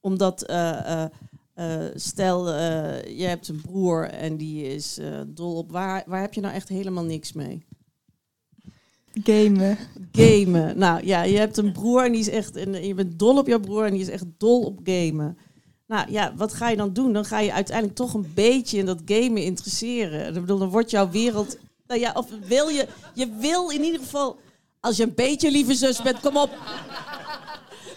Omdat, 0.00 0.42
eh, 0.42 1.02
eh, 1.02 1.10
eh, 1.54 1.90
stel, 1.94 2.48
je 3.08 3.24
hebt 3.24 3.48
een 3.48 3.60
broer 3.60 4.08
en 4.08 4.36
die 4.36 4.62
is 4.62 4.98
dol 5.26 5.56
op... 5.56 5.70
Waar, 5.70 6.04
waar 6.06 6.20
heb 6.20 6.34
je 6.34 6.40
nou 6.40 6.54
echt 6.54 6.68
helemaal 6.68 7.04
niks 7.04 7.32
mee? 7.32 7.66
Gamen. 9.22 9.78
Gamen. 10.12 10.78
Nou 10.78 11.06
ja, 11.06 11.22
je 11.22 11.36
hebt 11.36 11.56
een 11.56 11.72
broer 11.72 12.04
en 12.04 12.12
die 12.12 12.20
is 12.20 12.28
echt. 12.28 12.56
En 12.56 12.86
je 12.86 12.94
bent 12.94 13.18
dol 13.18 13.38
op 13.38 13.46
jouw 13.46 13.60
broer 13.60 13.84
en 13.84 13.92
die 13.92 14.00
is 14.00 14.08
echt 14.08 14.24
dol 14.38 14.62
op 14.62 14.78
gamen. 14.84 15.38
Nou 15.86 16.10
ja, 16.10 16.32
wat 16.36 16.54
ga 16.54 16.68
je 16.68 16.76
dan 16.76 16.92
doen? 16.92 17.12
Dan 17.12 17.24
ga 17.24 17.38
je 17.38 17.52
uiteindelijk 17.52 17.96
toch 17.96 18.14
een 18.14 18.32
beetje 18.34 18.78
in 18.78 18.86
dat 18.86 19.02
gamen 19.04 19.42
interesseren. 19.42 20.26
Ik 20.26 20.34
bedoel, 20.34 20.58
dan 20.58 20.68
wordt 20.68 20.90
jouw 20.90 21.10
wereld. 21.10 21.58
Nou 21.86 22.00
ja, 22.00 22.12
of 22.14 22.26
wil 22.46 22.68
je. 22.68 22.86
Je 23.14 23.28
wil 23.40 23.70
in 23.70 23.82
ieder 23.82 24.00
geval. 24.00 24.38
Als 24.80 24.96
je 24.96 25.02
een 25.02 25.14
beetje 25.14 25.50
lieve 25.50 25.74
zus 25.74 26.02
bent, 26.02 26.20
kom 26.20 26.36
op. 26.36 26.50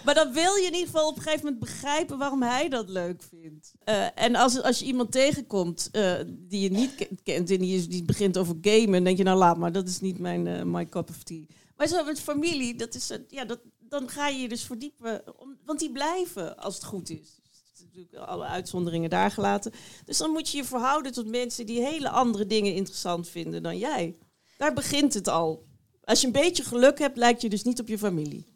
Maar 0.08 0.15
dan 0.15 0.34
wil 0.34 0.56
je 0.56 0.65
in 0.65 0.74
ieder 0.74 0.86
geval 0.86 1.08
op 1.08 1.15
een 1.15 1.22
gegeven 1.22 1.46
moment 1.46 1.63
begrijpen 1.63 2.17
waarom 2.17 2.43
hij 2.43 2.70
dat 2.70 2.89
leuk 2.89 3.24
vindt. 3.24 3.74
Eh, 3.84 4.06
en 4.15 4.36
als, 4.36 4.62
als 4.62 4.80
je 4.80 4.86
iemand 4.86 5.12
tegenkomt 5.12 5.89
eh, 5.91 6.13
die 6.28 6.62
je 6.62 6.70
niet 6.72 6.96
ke- 6.96 7.10
kent 7.24 7.50
en 7.52 7.58
die, 7.58 7.76
is, 7.78 7.89
die 7.89 8.04
begint 8.04 8.38
over 8.38 8.56
gamen, 8.62 8.91
dan 8.91 9.04
denk 9.04 9.17
je 9.17 9.24
nou 9.24 9.38
laat 9.38 9.58
maar, 9.58 9.72
dat 9.72 9.88
is 9.88 10.00
niet 10.00 10.20
mijn 10.20 10.48
eh, 10.48 10.63
my 10.63 10.86
cup 10.86 11.10
of 11.10 11.24
tea. 11.24 11.43
Maar 11.78 11.88
zo 11.88 12.04
met 12.04 12.20
familie, 12.20 12.76
dat 12.76 12.96
is, 12.96 13.12
ja, 13.28 13.46
dat, 13.46 13.60
dan 13.80 14.10
ga 14.10 14.28
je 14.28 14.41
je 14.41 14.50
dus 14.50 14.63
verdiepen, 14.63 15.39
om, 15.39 15.58
want 15.65 15.80
die 15.80 15.91
blijven 15.91 16.58
als 16.58 16.76
het 16.76 16.84
goed 16.84 17.10
is. 17.10 17.39
Dus 17.50 17.86
natuurlijk 17.86 18.15
alle 18.15 18.46
uitzonderingen 18.46 19.10
daar 19.10 19.32
gelaten. 19.32 19.72
Dus 20.06 20.17
dan 20.17 20.32
moet 20.32 20.50
je 20.50 20.58
je 20.58 20.63
verhouden 20.65 21.12
tot 21.12 21.28
mensen 21.28 21.65
die 21.65 21.82
hele 21.82 22.10
andere 22.10 22.46
dingen 22.46 22.74
interessant 22.74 23.30
vinden 23.30 23.63
dan 23.63 23.78
jij. 23.78 24.15
Daar 24.58 24.74
begint 24.74 25.13
het 25.13 25.28
al. 25.28 25.65
Als 26.04 26.22
je 26.22 26.28
een 26.28 26.34
beetje 26.34 26.63
geluk 26.63 27.00
hebt, 27.00 27.17
lijkt 27.17 27.41
je 27.41 27.50
dus 27.50 27.63
niet 27.63 27.80
op 27.80 27.88
je 27.88 27.98
familie. 27.98 28.56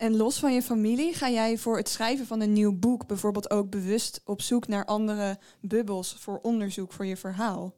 En 0.00 0.16
los 0.16 0.38
van 0.38 0.54
je 0.54 0.62
familie, 0.62 1.14
ga 1.14 1.30
jij 1.30 1.58
voor 1.58 1.76
het 1.76 1.88
schrijven 1.88 2.26
van 2.26 2.40
een 2.40 2.52
nieuw 2.52 2.78
boek 2.78 3.06
bijvoorbeeld 3.06 3.50
ook 3.50 3.70
bewust 3.70 4.20
op 4.24 4.42
zoek 4.42 4.68
naar 4.68 4.84
andere 4.84 5.38
bubbels 5.60 6.16
voor 6.18 6.38
onderzoek 6.42 6.92
voor 6.92 7.06
je 7.06 7.16
verhaal? 7.16 7.74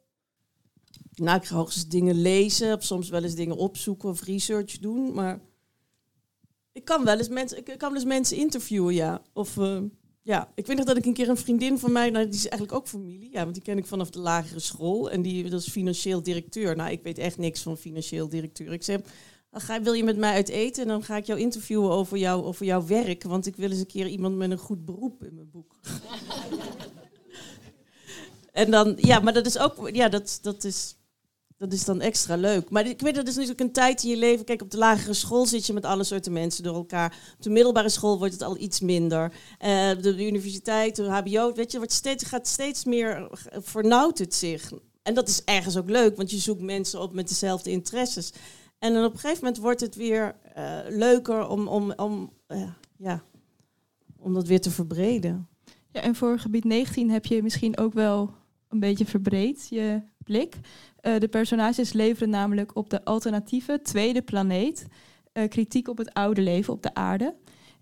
Nou, 1.15 1.39
ik 1.39 1.45
ga 1.45 1.57
hoogstens 1.57 1.89
dingen 1.89 2.21
lezen, 2.21 2.77
of 2.77 2.85
soms 2.85 3.09
wel 3.09 3.23
eens 3.23 3.35
dingen 3.35 3.57
opzoeken 3.57 4.09
of 4.09 4.25
research 4.25 4.79
doen. 4.79 5.15
Maar 5.15 5.41
ik 6.73 6.85
kan 6.85 7.05
wel 7.05 7.19
eens 7.19 7.29
mensen, 7.29 7.59
ik 7.59 7.65
kan 7.65 7.89
wel 7.89 7.95
eens 7.95 8.05
mensen 8.05 8.37
interviewen, 8.37 8.95
ja. 8.95 9.23
Of 9.33 9.59
eh, 9.59 9.79
ja, 10.23 10.53
ik 10.55 10.67
weet 10.67 10.77
nog 10.77 10.87
dat 10.87 10.97
ik 10.97 11.05
een 11.05 11.15
keer 11.15 11.29
een 11.29 11.37
vriendin 11.37 11.79
van 11.79 11.93
mij, 11.93 12.11
nou, 12.11 12.25
die 12.25 12.35
is 12.35 12.49
eigenlijk 12.49 12.73
ook 12.73 12.89
familie, 12.89 13.31
ja, 13.33 13.43
want 13.43 13.55
die 13.55 13.63
ken 13.63 13.79
ik 13.79 13.87
vanaf 13.87 14.11
de 14.11 14.19
lagere 14.19 14.61
school 14.61 15.11
en 15.11 15.23
die 15.23 15.51
dat 15.51 15.61
is 15.61 15.69
financieel 15.69 16.23
directeur. 16.23 16.77
Nou, 16.77 16.91
ik 16.91 17.03
weet 17.03 17.19
echt 17.19 17.39
niks 17.39 17.63
van 17.63 17.77
financieel 17.77 18.29
directeur. 18.29 18.73
Ik 18.73 18.83
zeg, 18.83 19.01
ga, 19.61 19.83
wil 19.83 19.93
je 19.93 20.05
met 20.05 20.17
mij 20.17 20.35
uit 20.35 20.49
eten 20.49 20.83
en 20.83 20.89
dan 20.89 21.03
ga 21.03 21.17
ik 21.17 21.27
jou 21.27 21.41
interviewen 21.41 21.91
over, 21.91 22.19
jou, 22.19 22.45
over 22.45 22.67
jouw 22.67 22.87
werk, 22.87 23.23
want 23.23 23.47
ik 23.47 23.57
wil 23.57 23.71
eens 23.71 23.79
een 23.79 23.87
keer 23.87 24.07
iemand 24.07 24.37
met 24.37 24.51
een 24.51 24.59
goed 24.59 24.85
beroep 24.85 25.25
in 25.25 25.35
mijn 25.35 25.51
boek. 25.51 25.77
en 28.53 28.71
dan, 28.71 28.95
ja, 28.97 29.21
maar 29.21 29.33
dat 29.33 29.47
is 29.47 29.59
ook, 29.59 29.91
ja, 29.93 30.09
dat, 30.09 30.39
dat 30.43 30.65
is. 30.65 30.97
Dat 31.57 31.73
is 31.73 31.85
dan 31.85 32.01
extra 32.01 32.37
leuk. 32.37 32.71
Maar 32.71 32.87
ik 32.87 33.01
weet, 33.01 33.15
dat 33.15 33.27
is 33.27 33.35
natuurlijk 33.35 33.61
een 33.61 33.73
tijd 33.73 34.03
in 34.03 34.11
je 34.11 34.17
leven. 34.17 34.45
Kijk, 34.45 34.63
op 34.63 34.71
de 34.71 34.79
lagere 34.79 35.13
school 35.13 35.47
zit 35.47 35.67
je 35.67 35.73
met 35.73 35.85
alle 35.85 36.05
soorten 36.05 36.33
mensen 36.33 36.63
door 36.63 36.75
elkaar. 36.75 37.17
Op 37.37 37.43
de 37.43 37.51
middelbare 37.51 37.89
school 37.89 38.19
wordt 38.19 38.33
het 38.33 38.43
al 38.43 38.59
iets 38.59 38.81
minder. 38.81 39.33
De, 39.59 39.97
de 40.01 40.27
universiteit, 40.27 40.97
de 40.97 41.03
HBO, 41.03 41.53
weet 41.53 41.73
je, 41.73 41.79
wordt 41.79 41.93
steeds, 41.93 42.25
gaat 42.25 42.47
steeds 42.47 42.85
meer, 42.85 43.09
eh, 43.11 43.59
vernauwt 43.61 44.19
het 44.19 44.35
zich. 44.35 44.73
En 45.03 45.15
dat 45.15 45.29
is 45.29 45.45
ergens 45.45 45.77
ook 45.77 45.91
leuk, 45.91 46.17
want 46.17 46.31
je 46.31 46.39
zoekt 46.39 46.61
mensen 46.61 47.01
op 47.01 47.13
met 47.13 47.29
dezelfde 47.29 47.71
interesses. 47.71 48.33
En 48.83 48.93
dan 48.93 49.05
op 49.05 49.13
een 49.13 49.19
gegeven 49.19 49.45
moment 49.45 49.63
wordt 49.63 49.81
het 49.81 49.95
weer 49.95 50.35
eh, 50.55 50.79
leuker 50.89 51.49
om, 51.49 51.69
om, 51.69 51.93
om, 51.93 52.33
eh, 52.47 52.71
ja, 52.97 53.23
om 54.19 54.35
dat 54.35 54.47
weer 54.47 54.61
te 54.61 54.71
verbreden. 54.71 55.49
Ja, 55.91 56.01
en 56.01 56.15
voor 56.15 56.39
gebied 56.39 56.65
19 56.65 57.11
heb 57.11 57.27
je 57.27 57.43
misschien 57.43 57.79
ook 57.79 57.93
wel 57.93 58.35
een 58.69 58.81
beetje 58.81 59.07
verbreed 59.07 59.67
je 59.71 60.03
blik. 60.19 60.57
Eh, 61.01 61.19
de 61.19 61.29
personages 61.29 61.93
leveren 61.93 62.31
namelijk 62.31 62.77
op 62.77 62.91
de 62.91 63.05
alternatieve 63.05 63.81
tweede 63.83 64.23
planeet 64.23 64.87
kritiek 65.49 65.89
op 65.89 65.99
het 65.99 66.15
oude 66.15 66.41
leven 66.41 66.73
op 66.73 66.83
de 66.83 66.95
aarde. 66.95 67.35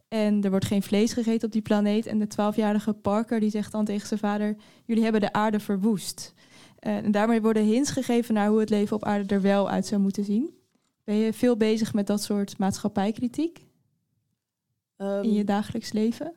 En 0.09 0.43
er 0.43 0.51
wordt 0.51 0.65
geen 0.65 0.83
vlees 0.83 1.13
gegeten 1.13 1.47
op 1.47 1.53
die 1.53 1.63
planeet. 1.63 2.07
En 2.07 2.19
de 2.19 2.29
12-jarige 2.29 2.93
Parker 2.93 3.41
die 3.41 3.51
zegt 3.51 3.73
dan 3.73 3.85
tegen 3.85 4.07
zijn 4.07 4.21
vader: 4.21 4.57
Jullie 4.85 5.03
hebben 5.03 5.21
de 5.21 5.33
aarde 5.33 5.61
verwoest. 5.61 6.35
En 6.79 7.11
daarmee 7.11 7.43
worden 7.43 7.65
hints 7.65 7.91
gegeven 7.91 8.35
naar 8.35 8.49
hoe 8.49 8.61
het 8.61 8.71
leven 8.71 8.97
op 8.97 9.05
aarde 9.05 9.35
er 9.35 9.41
wel 9.41 9.71
uit 9.71 9.87
zou 9.87 10.01
moeten 10.01 10.25
zien. 10.25 10.59
Ben 11.11 11.19
je 11.19 11.33
veel 11.33 11.57
bezig 11.57 11.95
met 11.95 12.07
dat 12.07 12.23
soort 12.23 12.59
maatschappijkritiek 12.59 13.67
Ehm, 14.97 15.23
in 15.23 15.33
je 15.33 15.45
dagelijks 15.45 15.93
leven? 15.93 16.35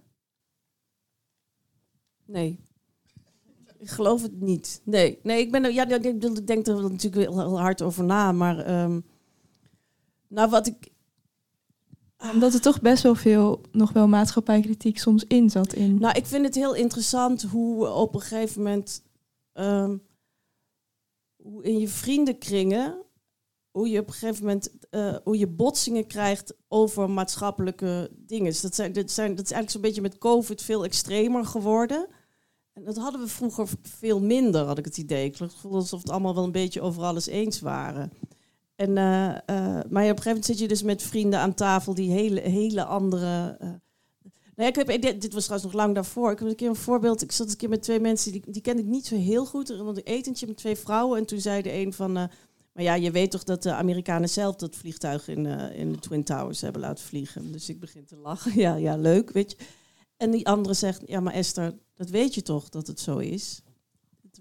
Nee. 2.26 2.60
Ik 3.78 3.90
geloof 3.90 4.22
het 4.22 4.40
niet. 4.42 4.82
Nee, 4.84 5.20
nee 5.24 5.40
ik, 5.42 5.52
ben, 5.52 5.64
er- 5.64 5.72
ja, 5.74 5.88
ik, 5.88 6.04
denk- 6.04 6.24
ik 6.38 6.48
denk 6.48 6.68
er 6.68 6.82
natuurlijk 6.92 7.32
heel, 7.32 7.60
hard 7.60 7.82
over 7.82 8.04
na. 8.04 8.32
Maar 8.32 8.60
ehm, 8.60 9.00
nou, 10.28 10.50
wat 10.50 10.68
ik. 10.68 10.92
Omdat 12.34 12.54
er 12.54 12.62
toch 12.62 12.82
best 12.82 13.04
wel 13.04 13.16
veel 13.16 13.62
nog 13.72 13.92
wel 13.92 14.08
maatschappijkritiek 14.08 14.98
soms 14.98 15.24
in 15.26 15.50
zat. 15.50 15.74
In. 15.74 16.00
Nou, 16.00 16.18
ik 16.18 16.26
vind 16.26 16.46
het 16.46 16.56
heel 16.56 16.76
interessant 16.76 17.42
hoe 17.42 17.88
op 17.88 18.16
een 18.16 18.22
gegeven 18.22 18.62
moment... 18.64 19.04
ehm, 19.54 19.98
hoe 21.36 21.64
in 21.64 21.80
je 21.80 21.88
vriendenkringen... 21.88 23.03
hoe 23.74 23.90
je 23.90 24.00
op 24.00 24.08
een 24.08 24.14
gegeven 24.14 24.46
moment... 24.46 24.70
eh, 24.90 25.16
hoe 25.24 25.38
je 25.38 25.48
botsingen 25.48 26.08
krijgt 26.08 26.54
over 26.68 27.10
maatschappelijke 27.10 28.10
dingen. 28.14 28.52
Dus 28.52 28.62
dat, 28.62 28.76
zijn, 28.76 28.94
dat, 28.94 29.12
zijn, 29.12 29.36
dat 29.36 29.46
is 29.46 29.52
eigenlijk 29.52 29.72
zo'n 29.72 29.82
beetje 29.82 30.02
met 30.02 30.18
COVID 30.18 30.62
veel 30.62 30.84
extremer 30.84 31.46
geworden... 31.46 32.08
En 32.74 32.84
dat 32.84 32.98
hadden 32.98 33.22
we 33.22 33.28
vroeger 33.28 33.68
veel 33.82 34.20
minder, 34.20 34.66
had 34.66 34.78
ik 34.78 34.86
het 34.86 34.98
idee. 34.98 35.26
Ik 35.26 35.38
voelde 35.38 35.78
alsof 35.78 36.02
het 36.02 36.10
allemaal 36.10 36.36
wel 36.36 36.44
een 36.44 36.52
beetje 36.52 36.82
over 36.82 37.04
alles 37.04 37.28
eens 37.28 37.60
waren. 37.60 38.12
En, 38.76 38.98
eh, 38.98 39.30
eh, 39.30 39.38
maar 39.46 39.84
op 39.84 39.90
een 39.90 40.04
gegeven 40.04 40.26
moment 40.26 40.46
zit 40.46 40.60
je 40.60 40.68
dus 40.68 40.84
met 40.84 41.02
vrienden 41.02 41.40
aan 41.40 41.54
tafel 41.54 41.94
die 41.94 42.12
hele, 42.12 42.40
hele 42.40 42.84
andere. 42.84 43.58
eh, 43.60 43.68
nou 44.56 44.56
ja, 44.56 44.68
ik 44.68 44.76
heb, 44.76 45.02
dit, 45.02 45.22
dit 45.22 45.34
was 45.34 45.44
trouwens 45.44 45.74
nog 45.74 45.82
lang 45.82 45.96
daarvoor. 45.96 46.32
Ik 46.32 46.40
heb 46.40 46.48
een 46.48 46.56
keer 46.56 46.70
een 46.70 46.76
voorbeeld. 46.76 47.22
Ik 47.22 47.32
zat 47.32 47.50
een 47.50 47.58
keer 47.58 47.70
met 47.70 47.84
twee 47.84 48.00
mensen, 48.00 48.32
die, 48.32 48.44
die 48.52 48.62
kende 48.62 48.82
ik 48.82 48.88
niet 48.88 49.06
zo 49.06 49.16
heel 49.16 49.46
goed. 49.46 49.70
Er 49.70 49.84
was 49.84 49.98
een 49.98 50.04
etentje 50.04 50.48
met 50.48 50.58
twee 50.58 50.76
vrouwen. 50.76 51.20
En 51.20 51.26
toen 51.26 51.40
zei 51.40 51.62
de 51.62 51.74
een 51.74 51.94
van. 51.94 52.30
Maar 52.74 52.84
ja, 52.84 52.94
je 52.94 53.12
weet 53.12 53.32
toch 53.32 53.44
dat 53.44 53.64
de 53.64 53.74
Amerikanen 53.74 54.30
zelf 54.30 54.56
dat 54.56 54.76
vliegtuig 54.76 55.28
in, 55.28 55.46
eh, 55.46 55.80
in 55.80 55.92
de 55.92 56.00
Twin 56.00 56.24
Towers 56.24 56.62
hebben 56.62 56.82
laten 56.82 57.06
vliegen. 57.06 57.52
Dus 57.52 57.70
ik 57.70 57.80
begin 57.80 58.06
te 58.06 58.16
lachen. 58.16 58.52
Ja, 58.62 58.76
ja, 58.76 58.98
leuk, 58.98 59.32
weet 59.32 59.52
je. 59.52 59.58
En 60.18 60.32
die 60.32 60.48
andere 60.48 60.74
zegt, 60.74 61.02
ja, 61.06 61.20
maar 61.20 61.34
Esther, 61.34 61.74
dat 61.96 62.10
weet 62.10 62.34
je 62.34 62.42
toch 62.42 62.70
dat 62.70 62.88
het 62.88 63.00
zo 63.00 63.18
is? 63.18 63.62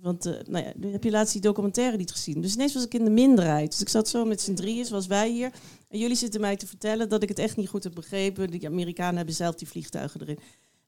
Want 0.01 0.27
eh, 0.27 0.33
nou 0.47 0.65
ja, 0.65 0.91
heb 0.91 1.05
je 1.05 1.11
laatst 1.11 1.33
die 1.33 1.43
documentaire 1.43 1.97
niet 1.97 2.11
gezien. 2.11 2.41
Dus 2.41 2.55
ineens 2.55 2.75
was 2.75 2.85
ik 2.85 2.95
in 2.95 3.05
de 3.05 3.11
minderheid. 3.11 3.71
Dus 3.71 3.81
ik 3.81 3.89
zat 3.89 4.09
zo 4.09 4.25
met 4.25 4.41
z'n 4.41 4.55
drieën, 4.55 4.85
zoals 4.85 5.07
wij 5.07 5.31
hier. 5.31 5.53
En 5.89 5.99
jullie 5.99 6.17
zitten 6.17 6.41
mij 6.41 6.57
te 6.57 6.67
vertellen 6.67 7.09
dat 7.09 7.23
ik 7.23 7.29
het 7.29 7.39
echt 7.39 7.57
niet 7.57 7.69
goed 7.69 7.85
heb 7.85 7.95
begrepen. 7.95 8.51
Die 8.51 8.67
Amerikanen 8.67 9.17
hebben 9.17 9.35
zelf 9.35 9.55
die 9.55 9.69
vliegtuigen 9.69 10.21
erin. 10.21 10.39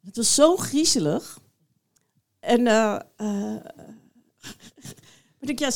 Het 0.05 0.17
was 0.17 0.35
zo 0.35 0.57
griezelig. 0.57 1.41
En, 2.41 2.67
eh, 2.67 2.99
maar 5.39 5.51
ik, 5.51 5.59
ja, 5.59 5.71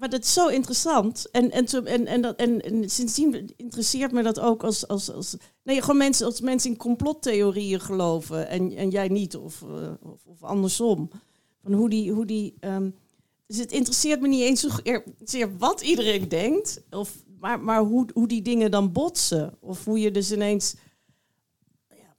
maar 0.00 0.10
dat 0.10 0.22
is 0.22 0.32
zo 0.32 0.48
interessant. 0.48 1.30
En, 1.30 1.50
en, 1.50 1.66
en, 1.66 2.06
en, 2.06 2.36
en, 2.36 2.60
en 2.60 2.90
sindsdien 2.90 3.52
interesseert 3.56 4.12
me 4.12 4.22
dat 4.22 4.40
ook 4.40 4.64
als, 4.64 4.88
als, 4.88 5.12
als, 5.12 5.36
nee, 5.62 5.80
gewoon 5.80 5.96
mensen, 5.96 6.26
als 6.26 6.40
mensen 6.40 6.70
in 6.70 6.76
complottheorieën 6.76 7.80
geloven 7.80 8.48
en, 8.48 8.76
en 8.76 8.90
jij 8.90 9.08
niet, 9.08 9.36
of, 9.36 9.62
eh, 9.62 9.92
of, 10.02 10.26
of 10.26 10.42
andersom. 10.42 11.10
Van 11.62 11.72
hoe 11.72 11.88
die, 11.88 12.12
hoe 12.12 12.26
die, 12.26 12.54
ehm, 12.60 12.90
dus 13.46 13.56
het 13.56 13.72
interesseert 13.72 14.20
me 14.20 14.28
niet 14.28 14.42
eens 14.42 14.60
zozeer 14.60 15.56
wat 15.58 15.80
iedereen 15.80 16.28
denkt, 16.28 16.82
of, 16.90 17.24
maar, 17.38 17.60
maar 17.60 17.80
hoe, 17.80 18.08
hoe 18.14 18.28
die 18.28 18.42
dingen 18.42 18.70
dan 18.70 18.92
botsen. 18.92 19.56
Of 19.60 19.84
hoe 19.84 20.00
je 20.00 20.10
dus 20.10 20.32
ineens, 20.32 20.74
ja, 21.88 22.16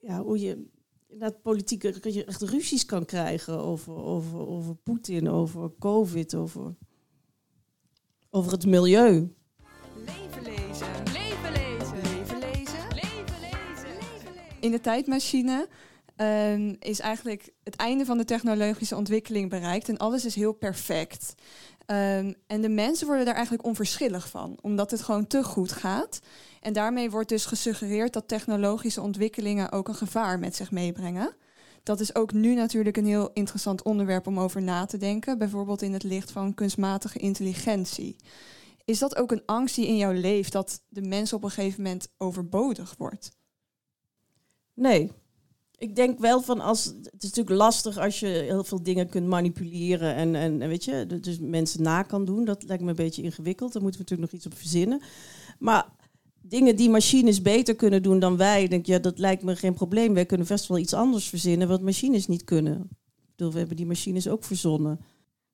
ja 0.00 0.22
hoe 0.22 0.40
je 0.40 0.66
inderdaad 1.12 1.42
politieke, 1.42 2.00
dat 2.00 2.14
je 2.14 2.24
echt 2.24 2.42
ruzies 2.42 2.84
kan 2.84 3.04
krijgen 3.04 3.58
over, 3.58 3.94
over, 3.94 4.48
over 4.48 4.74
Poetin, 4.74 5.28
over 5.28 5.70
COVID, 5.78 6.34
over, 6.34 6.74
over 8.30 8.52
het 8.52 8.66
milieu. 8.66 9.34
Leven 9.94 10.42
lezen. 10.42 10.86
Leven 11.12 11.52
lezen. 11.52 11.96
Leven 12.02 12.38
lezen. 12.38 12.88
Leven 12.88 13.40
lezen. 13.40 13.88
Leven 14.00 14.32
lezen. 14.34 14.60
In 14.60 14.70
de 14.70 14.80
tijdmachine 14.80 15.68
ehm, 16.16 16.74
is 16.78 17.00
eigenlijk 17.00 17.52
het 17.64 17.76
einde 17.76 18.04
van 18.04 18.18
de 18.18 18.24
technologische 18.24 18.96
ontwikkeling 18.96 19.50
bereikt 19.50 19.88
en 19.88 19.98
alles 19.98 20.24
is 20.24 20.34
heel 20.34 20.52
perfect. 20.52 21.34
Ehm, 21.86 22.32
en 22.46 22.60
de 22.60 22.68
mensen 22.68 23.06
worden 23.06 23.24
daar 23.24 23.34
eigenlijk 23.34 23.66
onverschillig 23.66 24.28
van, 24.28 24.58
omdat 24.60 24.90
het 24.90 25.02
gewoon 25.02 25.26
te 25.26 25.44
goed 25.44 25.72
gaat. 25.72 26.20
En 26.62 26.72
daarmee 26.72 27.10
wordt 27.10 27.28
dus 27.28 27.46
gesuggereerd 27.46 28.12
dat 28.12 28.28
technologische 28.28 29.00
ontwikkelingen 29.00 29.72
ook 29.72 29.88
een 29.88 29.94
gevaar 29.94 30.38
met 30.38 30.56
zich 30.56 30.70
meebrengen. 30.70 31.34
Dat 31.82 32.00
is 32.00 32.14
ook 32.14 32.32
nu 32.32 32.54
natuurlijk 32.54 32.96
een 32.96 33.06
heel 33.06 33.30
interessant 33.32 33.82
onderwerp 33.82 34.26
om 34.26 34.40
over 34.40 34.62
na 34.62 34.84
te 34.84 34.96
denken, 34.96 35.38
bijvoorbeeld 35.38 35.82
in 35.82 35.92
het 35.92 36.02
licht 36.02 36.30
van 36.30 36.54
kunstmatige 36.54 37.18
intelligentie. 37.18 38.16
Is 38.84 38.98
dat 38.98 39.16
ook 39.16 39.32
een 39.32 39.42
angst 39.46 39.74
die 39.74 39.86
in 39.86 39.96
jou 39.96 40.16
leeft, 40.16 40.52
dat 40.52 40.82
de 40.88 41.02
mens 41.02 41.32
op 41.32 41.44
een 41.44 41.50
gegeven 41.50 41.82
moment 41.82 42.08
overbodig 42.16 42.94
wordt? 42.98 43.30
Nee. 44.74 45.10
Ik 45.76 45.96
denk 45.96 46.18
wel 46.18 46.42
van 46.42 46.60
als. 46.60 46.84
Het 46.84 47.22
is 47.22 47.28
natuurlijk 47.28 47.56
lastig 47.56 47.98
als 47.98 48.20
je 48.20 48.26
heel 48.26 48.64
veel 48.64 48.82
dingen 48.82 49.08
kunt 49.08 49.26
manipuleren 49.26 50.14
en, 50.14 50.34
en, 50.34 50.62
en 50.62 50.68
weet 50.68 50.84
je, 50.84 51.06
dus 51.20 51.38
mensen 51.40 51.82
na 51.82 52.02
kan 52.02 52.24
doen. 52.24 52.44
Dat 52.44 52.62
lijkt 52.62 52.82
me 52.82 52.90
een 52.90 52.96
beetje 52.96 53.22
ingewikkeld. 53.22 53.72
Daar 53.72 53.82
moeten 53.82 54.00
we 54.00 54.06
natuurlijk 54.10 54.32
nog 54.32 54.40
iets 54.40 54.52
op 54.52 54.60
verzinnen. 54.60 55.02
Maar 55.58 55.86
dingen 56.52 56.76
die 56.76 56.90
machines 56.90 57.42
beter 57.42 57.74
kunnen 57.74 58.02
doen 58.02 58.18
dan 58.18 58.36
wij, 58.36 58.68
denk 58.68 58.80
ik, 58.80 58.86
ja, 58.86 58.98
dat 58.98 59.18
lijkt 59.18 59.42
me 59.42 59.56
geen 59.56 59.74
probleem. 59.74 60.14
Wij 60.14 60.26
kunnen 60.26 60.46
best 60.46 60.66
wel 60.66 60.78
iets 60.78 60.94
anders 60.94 61.28
verzinnen 61.28 61.68
wat 61.68 61.80
machines 61.80 62.26
niet 62.26 62.44
kunnen. 62.44 62.80
Ik 62.82 63.36
bedoel, 63.36 63.52
we 63.52 63.58
hebben 63.58 63.76
die 63.76 63.86
machines 63.86 64.28
ook 64.28 64.44
verzonnen. 64.44 65.00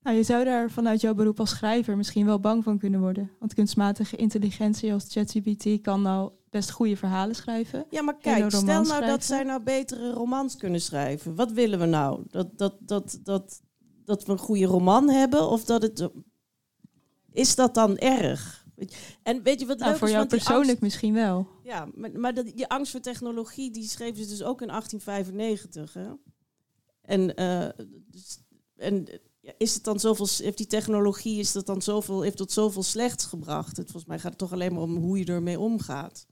Nou, 0.02 0.16
je 0.16 0.22
zou 0.22 0.44
daar 0.44 0.70
vanuit 0.70 1.00
jouw 1.00 1.14
beroep 1.14 1.40
als 1.40 1.50
schrijver 1.50 1.96
misschien 1.96 2.26
wel 2.26 2.40
bang 2.40 2.64
van 2.64 2.78
kunnen 2.78 3.00
worden. 3.00 3.30
Want 3.38 3.54
kunstmatige 3.54 4.16
intelligentie 4.16 4.92
als 4.92 5.04
ChatGPT 5.08 5.80
kan 5.80 6.02
nou 6.02 6.30
best 6.50 6.70
goede 6.70 6.96
verhalen 6.96 7.34
schrijven. 7.34 7.86
Ja, 7.90 8.02
maar 8.02 8.18
kijk, 8.18 8.50
stel 8.50 8.82
nou 8.82 9.06
dat 9.06 9.24
zij 9.24 9.42
nou 9.42 9.62
betere 9.62 10.12
romans 10.12 10.56
kunnen 10.56 10.80
schrijven. 10.80 11.34
Wat 11.34 11.52
willen 11.52 11.78
we 11.78 11.86
nou? 11.86 12.22
Dat, 12.30 12.58
dat, 12.58 12.74
dat, 12.80 13.20
dat, 13.22 13.60
dat 14.04 14.24
we 14.24 14.32
een 14.32 14.38
goede 14.38 14.66
roman 14.66 15.08
hebben? 15.08 15.48
Of 15.48 15.64
dat 15.64 15.82
het... 15.82 16.08
Is 17.32 17.54
dat 17.54 17.74
dan 17.74 17.96
erg? 17.96 18.57
En 19.22 19.42
weet 19.42 19.60
je 19.60 19.66
wat 19.66 19.78
Nou, 19.78 19.90
leuk 19.90 19.98
voor 19.98 20.08
is? 20.08 20.14
jou 20.14 20.26
persoonlijk 20.26 20.68
angst- 20.68 20.82
misschien 20.82 21.14
wel. 21.14 21.48
ja, 21.62 21.88
maar, 21.94 22.10
maar 22.20 22.34
dat, 22.34 22.46
die 22.46 22.66
angst 22.68 22.90
voor 22.90 23.00
technologie, 23.00 23.70
die 23.70 23.88
schreven 23.88 24.22
ze 24.22 24.28
dus 24.28 24.42
ook 24.42 24.60
in 24.62 24.68
1895. 24.68 25.92
Hè? 25.94 26.08
En, 27.02 27.34
eh, 27.34 27.68
dus, 28.10 28.38
en 28.76 29.06
ja, 29.40 29.52
is 29.58 29.74
het 29.74 29.84
dan 29.84 30.00
zoveel, 30.00 30.26
heeft 30.38 30.56
die 30.58 30.66
technologie, 30.66 31.38
is 31.38 31.52
dat 31.52 31.66
dan 31.66 31.82
zoveel, 31.82 32.22
heeft 32.22 32.38
dat 32.38 32.52
zoveel 32.52 32.82
slechts 32.82 33.24
gebracht? 33.24 33.76
Het, 33.76 33.86
volgens 33.90 34.06
mij 34.06 34.18
gaat 34.18 34.30
het 34.30 34.38
toch 34.38 34.52
alleen 34.52 34.72
maar 34.72 34.82
om 34.82 34.96
hoe 34.96 35.18
je 35.18 35.24
ermee 35.24 35.58
omgaat. 35.60 36.26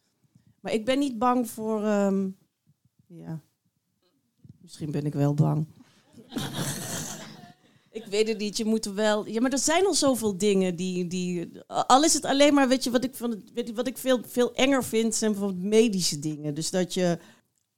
Maar 0.61 0.73
ik 0.73 0.85
ben 0.85 0.99
niet 0.99 1.19
bang 1.19 1.51
voor, 1.51 1.85
ehm, 1.85 2.29
ja, 3.07 3.41
misschien 4.61 4.91
ben 4.91 5.05
ik 5.07 5.15
wel 5.15 5.35
bang. 5.35 5.67
Ik 7.97 8.05
weet 8.11 8.29
het 8.29 8.39
niet, 8.39 8.57
je 8.57 8.65
moet 8.65 8.85
wel... 8.85 9.29
Ja, 9.29 9.41
maar 9.41 9.53
er 9.53 9.59
zijn 9.59 9.87
al 9.87 9.95
zoveel 9.95 10.39
dingen 10.39 10.77
die... 10.77 11.07
die 11.07 11.49
al 11.67 12.05
is 12.05 12.15
het 12.15 12.25
alleen 12.25 12.55
maar, 12.55 12.69
weet 12.69 12.85
je, 12.85 12.91
wat 12.91 13.05
ik, 13.05 13.15
van 13.15 13.43
weet 13.55 13.69
je, 13.69 13.75
wat 13.75 13.87
ik 13.87 13.99
veel, 13.99 14.21
veel 14.27 14.55
enger 14.55 14.85
vind, 14.85 15.15
zijn 15.15 15.31
bijvoorbeeld 15.31 15.63
medische 15.63 16.19
dingen. 16.19 16.55
Dus 16.55 16.71
dat 16.71 16.95
je, 16.95 17.19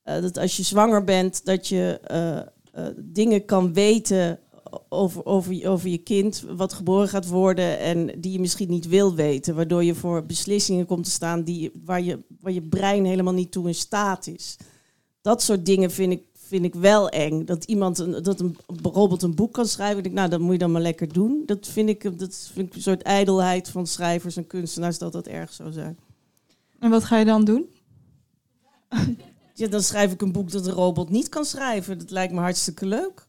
eh, 0.02 0.20
dat 0.22 0.38
als 0.38 0.56
je 0.56 0.62
zwanger 0.62 1.04
bent, 1.04 1.44
dat 1.44 1.68
je 1.68 2.00
eh, 2.04 2.38
eh, 2.38 2.94
dingen 2.96 3.44
kan 3.44 3.72
weten 3.72 4.40
over, 4.88 5.24
over, 5.24 5.68
over 5.68 5.88
je 5.88 5.98
kind, 5.98 6.44
wat 6.56 6.72
geboren 6.72 7.08
gaat 7.08 7.28
worden 7.28 7.78
en 7.78 8.20
die 8.20 8.32
je 8.32 8.40
misschien 8.40 8.70
niet 8.70 8.88
wil 8.88 9.14
weten. 9.14 9.54
Waardoor 9.54 9.84
je 9.84 9.94
voor 9.94 10.26
beslissingen 10.26 10.86
komt 10.86 11.04
te 11.04 11.10
staan 11.10 11.42
die, 11.42 11.70
waar, 11.84 12.02
je, 12.02 12.18
waar 12.40 12.52
je 12.52 12.62
brein 12.62 13.04
helemaal 13.04 13.34
niet 13.34 13.52
toe 13.52 13.66
in 13.66 13.74
staat 13.74 14.26
is. 14.26 14.56
Dat 15.20 15.42
soort 15.42 15.66
dingen 15.66 15.90
vind 15.90 16.12
ik, 16.12 16.22
vind 16.48 16.64
ik 16.64 16.74
wel 16.74 17.08
eng. 17.08 17.44
Dat 17.44 17.64
iemand 17.64 17.98
een, 17.98 18.22
dat 18.22 18.40
een 18.40 18.56
robot 18.82 19.22
een 19.22 19.34
boek 19.34 19.52
kan 19.52 19.66
schrijven. 19.66 19.96
Ik 19.96 20.02
denk, 20.02 20.14
nou, 20.14 20.28
dat 20.28 20.40
moet 20.40 20.52
je 20.52 20.58
dan 20.58 20.72
maar 20.72 20.82
lekker 20.82 21.12
doen. 21.12 21.42
Dat 21.46 21.66
vind 21.66 21.88
ik, 21.88 22.18
dat 22.18 22.50
vind 22.52 22.68
ik 22.68 22.74
een 22.74 22.82
soort 22.82 23.02
ijdelheid 23.02 23.68
van 23.68 23.86
schrijvers 23.86 24.36
en 24.36 24.46
kunstenaars 24.46 24.98
dat 24.98 25.12
dat 25.12 25.26
erg 25.26 25.52
zou 25.52 25.72
zijn. 25.72 25.98
En 26.78 26.90
wat 26.90 27.04
ga 27.04 27.18
je 27.18 27.24
dan 27.24 27.44
doen? 27.44 27.66
Ja, 29.54 29.66
dan 29.66 29.82
schrijf 29.82 30.12
ik 30.12 30.22
een 30.22 30.32
boek 30.32 30.50
dat 30.50 30.66
een 30.66 30.72
robot 30.72 31.10
niet 31.10 31.28
kan 31.28 31.44
schrijven. 31.44 31.98
Dat 31.98 32.10
lijkt 32.10 32.32
me 32.32 32.40
hartstikke 32.40 32.86
leuk. 32.86 33.26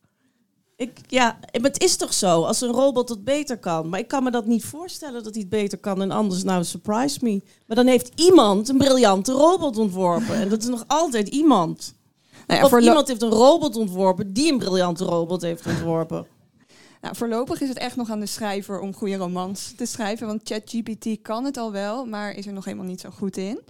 Ik, 0.75 0.99
ja, 1.08 1.39
maar 1.51 1.71
het 1.71 1.84
is 1.84 1.95
toch 1.95 2.13
zo, 2.13 2.43
als 2.43 2.62
een 2.62 2.71
robot 2.71 3.10
het 3.10 3.23
beter 3.23 3.58
kan. 3.58 3.89
Maar 3.89 3.99
ik 3.99 4.08
kan 4.08 4.23
me 4.23 4.32
dat 4.32 4.45
niet 4.45 4.65
voorstellen 4.65 5.23
dat 5.23 5.34
hij 5.34 5.41
het 5.41 5.49
beter 5.49 5.77
kan 5.77 6.01
en 6.01 6.12
anders 6.12 6.43
nou 6.43 6.63
surprise 6.63 7.19
me. 7.21 7.41
Maar 7.65 7.75
dan 7.75 7.88
heeft 7.88 8.12
iemand 8.15 8.69
een 8.69 8.77
briljante 8.77 9.32
robot 9.32 9.77
ontworpen. 9.77 10.36
En 10.36 10.49
dat 10.49 10.62
is 10.62 10.67
nog 10.67 10.84
altijd 10.88 11.27
iemand. 11.27 11.93
Nou 12.57 12.81
ja, 12.81 12.88
iemand 12.88 13.07
heeft 13.07 13.21
een 13.21 13.29
robot 13.29 13.75
ontworpen 13.75 14.33
die 14.33 14.51
een 14.51 14.57
briljante 14.57 15.03
robot 15.03 15.41
heeft 15.41 15.65
ontworpen. 15.65 16.27
Nou, 17.01 17.15
voorlopig 17.15 17.62
is 17.62 17.69
het 17.69 17.77
echt 17.77 17.95
nog 17.95 18.09
aan 18.09 18.19
de 18.19 18.25
schrijver 18.25 18.79
om 18.79 18.93
goede 18.93 19.15
romans 19.15 19.73
te 19.77 19.85
schrijven. 19.85 20.27
Want 20.27 20.41
ChatGPT 20.43 21.21
kan 21.21 21.45
het 21.45 21.57
al 21.57 21.71
wel, 21.71 22.05
maar 22.05 22.31
is 22.31 22.45
er 22.45 22.53
nog 22.53 22.65
helemaal 22.65 22.85
niet 22.85 23.01
zo 23.01 23.09
goed 23.09 23.38
in. 23.38 23.62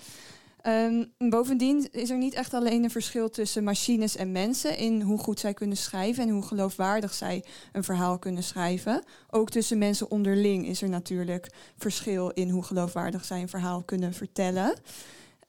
Ehm, 0.61 1.03
bovendien 1.17 1.87
is 1.91 2.09
er 2.09 2.17
niet 2.17 2.33
echt 2.33 2.53
alleen 2.53 2.83
een 2.83 2.91
verschil 2.91 3.29
tussen 3.29 3.63
machines 3.63 4.15
en 4.15 4.31
mensen 4.31 4.77
in 4.77 5.01
hoe 5.01 5.19
goed 5.19 5.39
zij 5.39 5.53
kunnen 5.53 5.77
schrijven 5.77 6.23
en 6.23 6.29
hoe 6.29 6.43
geloofwaardig 6.43 7.13
zij 7.13 7.43
een 7.71 7.83
verhaal 7.83 8.19
kunnen 8.19 8.43
schrijven. 8.43 9.03
Ook 9.29 9.49
tussen 9.49 9.77
mensen 9.77 10.11
onderling 10.11 10.67
is 10.67 10.81
er 10.81 10.89
natuurlijk 10.89 11.49
verschil 11.77 12.29
in 12.29 12.49
hoe 12.49 12.63
geloofwaardig 12.63 13.25
zij 13.25 13.41
een 13.41 13.49
verhaal 13.49 13.81
kunnen 13.83 14.13
vertellen. 14.13 14.73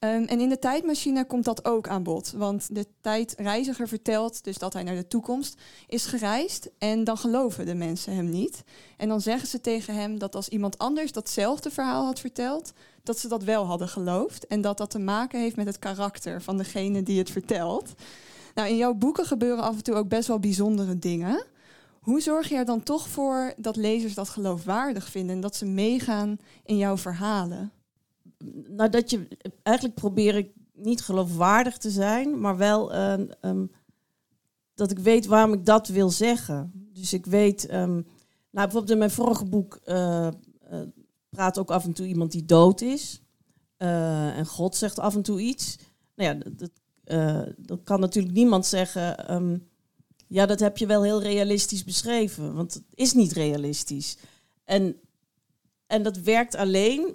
Ehm, 0.00 0.24
en 0.24 0.40
in 0.40 0.48
de 0.48 0.58
tijdmachine 0.58 1.24
komt 1.24 1.44
dat 1.44 1.64
ook 1.64 1.88
aan 1.88 2.02
bod. 2.02 2.32
Want 2.36 2.74
de 2.74 2.86
tijdreiziger 3.00 3.88
vertelt 3.88 4.44
dus 4.44 4.58
dat 4.58 4.72
hij 4.72 4.82
naar 4.82 4.94
de 4.94 5.06
toekomst 5.06 5.60
is 5.86 6.06
gereisd. 6.06 6.70
En 6.78 7.04
dan 7.04 7.16
geloven 7.16 7.66
de 7.66 7.74
mensen 7.74 8.14
hem 8.14 8.30
niet. 8.30 8.64
En 8.96 9.08
dan 9.08 9.20
zeggen 9.20 9.48
ze 9.48 9.60
tegen 9.60 9.94
hem 9.94 10.18
dat 10.18 10.34
als 10.34 10.48
iemand 10.48 10.78
anders 10.78 11.12
datzelfde 11.12 11.70
verhaal 11.70 12.04
had 12.04 12.20
verteld, 12.20 12.72
dat 13.02 13.18
ze 13.18 13.28
dat 13.28 13.44
wel 13.44 13.64
hadden 13.64 13.88
geloofd. 13.88 14.46
En 14.46 14.60
dat 14.60 14.78
dat 14.78 14.90
te 14.90 14.98
maken 14.98 15.40
heeft 15.40 15.56
met 15.56 15.66
het 15.66 15.78
karakter 15.78 16.42
van 16.42 16.56
degene 16.56 17.02
die 17.02 17.18
het 17.18 17.30
vertelt. 17.30 17.94
Nou, 18.54 18.68
in 18.68 18.76
jouw 18.76 18.94
boeken 18.94 19.24
gebeuren 19.24 19.64
af 19.64 19.76
en 19.76 19.82
toe 19.82 19.94
ook 19.94 20.08
best 20.08 20.28
wel 20.28 20.38
bijzondere 20.38 20.98
dingen. 20.98 21.44
Hoe 22.00 22.20
zorg 22.20 22.48
je 22.48 22.56
er 22.56 22.64
dan 22.64 22.82
toch 22.82 23.08
voor 23.08 23.52
dat 23.56 23.76
lezers 23.76 24.14
dat 24.14 24.28
geloofwaardig 24.28 25.08
vinden 25.08 25.34
en 25.34 25.40
dat 25.40 25.56
ze 25.56 25.64
meegaan 25.64 26.38
in 26.64 26.76
jouw 26.76 26.96
verhalen? 26.96 27.72
Nou, 28.68 28.90
dat 28.90 29.10
je 29.10 29.28
eigenlijk 29.62 29.96
probeer 29.96 30.34
ik 30.34 30.52
niet 30.74 31.02
geloofwaardig 31.02 31.76
te 31.76 31.90
zijn, 31.90 32.40
maar 32.40 32.56
wel 32.56 32.92
eh, 32.92 33.12
ehm, 33.40 33.66
dat 34.74 34.90
ik 34.90 34.98
weet 34.98 35.26
waarom 35.26 35.52
ik 35.52 35.66
dat 35.66 35.88
wil 35.88 36.10
zeggen. 36.10 36.88
Dus 36.92 37.12
ik 37.12 37.26
weet, 37.26 37.66
ehm, 37.66 37.92
nou 37.92 38.04
bijvoorbeeld 38.50 38.90
in 38.90 38.98
mijn 38.98 39.10
vorige 39.10 39.44
boek 39.44 39.80
eh, 39.84 40.26
eh, 40.26 40.32
praat 41.28 41.58
ook 41.58 41.70
af 41.70 41.84
en 41.84 41.92
toe 41.92 42.06
iemand 42.06 42.32
die 42.32 42.44
dood 42.44 42.80
is. 42.80 43.22
En 43.76 44.46
God 44.46 44.76
zegt 44.76 44.98
af 44.98 45.14
en 45.14 45.22
toe 45.22 45.40
iets. 45.40 45.78
Nou 46.14 46.34
ja, 46.34 46.50
dat, 46.56 46.70
dat 47.56 47.82
kan 47.82 48.00
natuurlijk 48.00 48.34
niemand 48.34 48.66
zeggen. 48.66 49.28
ehm, 49.28 49.58
ja, 50.26 50.46
dat 50.46 50.60
heb 50.60 50.78
je 50.78 50.86
wel 50.86 51.02
heel 51.02 51.22
realistisch 51.22 51.84
beschreven, 51.84 52.54
want 52.54 52.74
het 52.74 52.82
is 52.94 53.12
niet 53.12 53.32
realistisch. 53.32 54.16
En, 54.64 54.96
en 55.90 56.02
dat 56.02 56.16
werkt 56.16 56.54
alleen, 56.54 57.10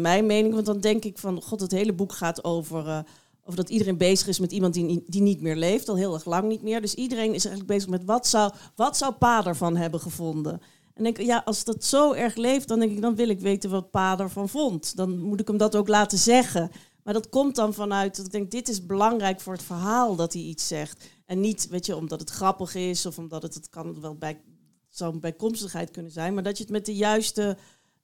mijn 0.00 0.26
mening, 0.26 0.54
want 0.54 0.66
dan 0.66 0.80
denk 0.80 1.04
ik 1.04 1.18
van, 1.18 1.42
god, 1.42 1.60
het 1.60 1.70
hele 1.70 1.92
boek 1.92 2.12
gaat 2.12 2.44
over, 2.44 2.86
eh, 2.86 2.98
over 3.44 3.56
dat 3.56 3.68
iedereen 3.68 3.96
bezig 3.96 4.28
is 4.28 4.38
met 4.38 4.52
iemand 4.52 4.74
die, 4.74 5.04
die 5.06 5.22
niet 5.22 5.40
meer 5.40 5.56
leeft, 5.56 5.88
al 5.88 5.96
heel 5.96 6.14
erg 6.14 6.24
lang 6.24 6.48
niet 6.48 6.62
meer. 6.62 6.80
Dus 6.80 6.94
iedereen 6.94 7.34
is 7.34 7.44
eigenlijk 7.44 7.66
bezig 7.66 7.88
met 7.90 8.04
wat 8.04 8.26
zou, 8.26 8.52
wat 8.76 8.96
zou 8.96 9.12
Pa 9.12 9.46
ervan 9.46 9.76
hebben 9.76 10.00
gevonden. 10.00 10.60
En 10.94 11.02
denk 11.02 11.20
ja, 11.20 11.42
als 11.44 11.64
dat 11.64 11.84
zo 11.84 12.12
erg 12.12 12.34
leeft, 12.34 12.68
dan 12.68 12.78
denk 12.78 12.92
ik, 12.92 13.00
dan 13.00 13.14
wil 13.14 13.28
ik 13.28 13.40
weten 13.40 13.70
wat 13.70 13.90
Pa 13.90 14.18
ervan 14.18 14.48
vond. 14.48 14.96
Dan 14.96 15.18
moet 15.18 15.40
ik 15.40 15.48
hem 15.48 15.56
dat 15.56 15.76
ook 15.76 15.88
laten 15.88 16.18
zeggen. 16.18 16.70
Maar 17.02 17.14
dat 17.14 17.28
komt 17.28 17.56
dan 17.56 17.74
vanuit 17.74 18.16
dat 18.16 18.26
ik 18.26 18.32
denk, 18.32 18.50
dit 18.50 18.68
is 18.68 18.86
belangrijk 18.86 19.40
voor 19.40 19.52
het 19.52 19.62
verhaal 19.62 20.16
dat 20.16 20.32
hij 20.32 20.42
iets 20.42 20.66
zegt. 20.66 21.04
En 21.26 21.40
niet, 21.40 21.68
weet 21.68 21.86
je, 21.86 21.96
omdat 21.96 22.20
het 22.20 22.30
grappig 22.30 22.74
is 22.74 23.06
of 23.06 23.18
omdat 23.18 23.42
het, 23.42 23.54
het 23.54 23.68
kan 23.68 24.00
wel 24.00 24.14
bij, 24.14 24.40
zou 24.88 25.18
bijkomstigheid 25.18 25.90
kunnen 25.90 26.12
zijn, 26.12 26.34
maar 26.34 26.42
dat 26.42 26.56
je 26.56 26.62
het 26.62 26.72
met 26.72 26.86
de 26.86 26.94
juiste 26.94 27.56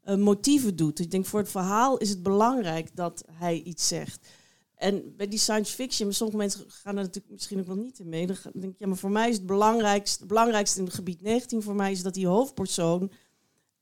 eh, 0.07 0.17
motieven 0.17 0.77
doet. 0.77 0.99
Ik 0.99 1.11
denk, 1.11 1.27
voor 1.27 1.41
het 1.41 1.49
verhaal 1.49 1.97
is 1.97 2.09
het 2.09 2.23
belangrijk 2.23 2.97
dat 2.97 3.25
hij 3.33 3.63
iets 3.63 3.89
zegt. 3.89 4.29
En 4.75 5.17
bij 5.17 5.29
die 5.29 5.39
science 5.39 5.75
fiction, 5.75 6.13
sommige 6.13 6.39
mensen 6.39 6.65
gaan 6.69 6.97
er 6.97 7.03
natuurlijk 7.03 7.33
misschien 7.33 7.59
ook 7.59 7.67
wel 7.67 7.77
niet 7.77 7.99
in 7.99 8.09
mee. 8.09 8.27
Dan 8.27 8.37
denk 8.53 8.73
ik, 8.73 8.79
ja, 8.79 8.87
maar 8.87 8.97
voor 8.97 9.11
mij 9.11 9.29
is 9.29 9.37
het 9.37 9.47
belangrijkste, 9.47 10.19
het 10.19 10.29
belangrijkste 10.29 10.79
in 10.79 10.85
het 10.85 10.95
gebied 10.95 11.23
19 11.23 11.63
voor 11.63 11.75
mij 11.75 11.93
is 11.93 12.03
dat 12.03 12.15
die 12.15 12.27
hoofdpersoon 12.27 13.13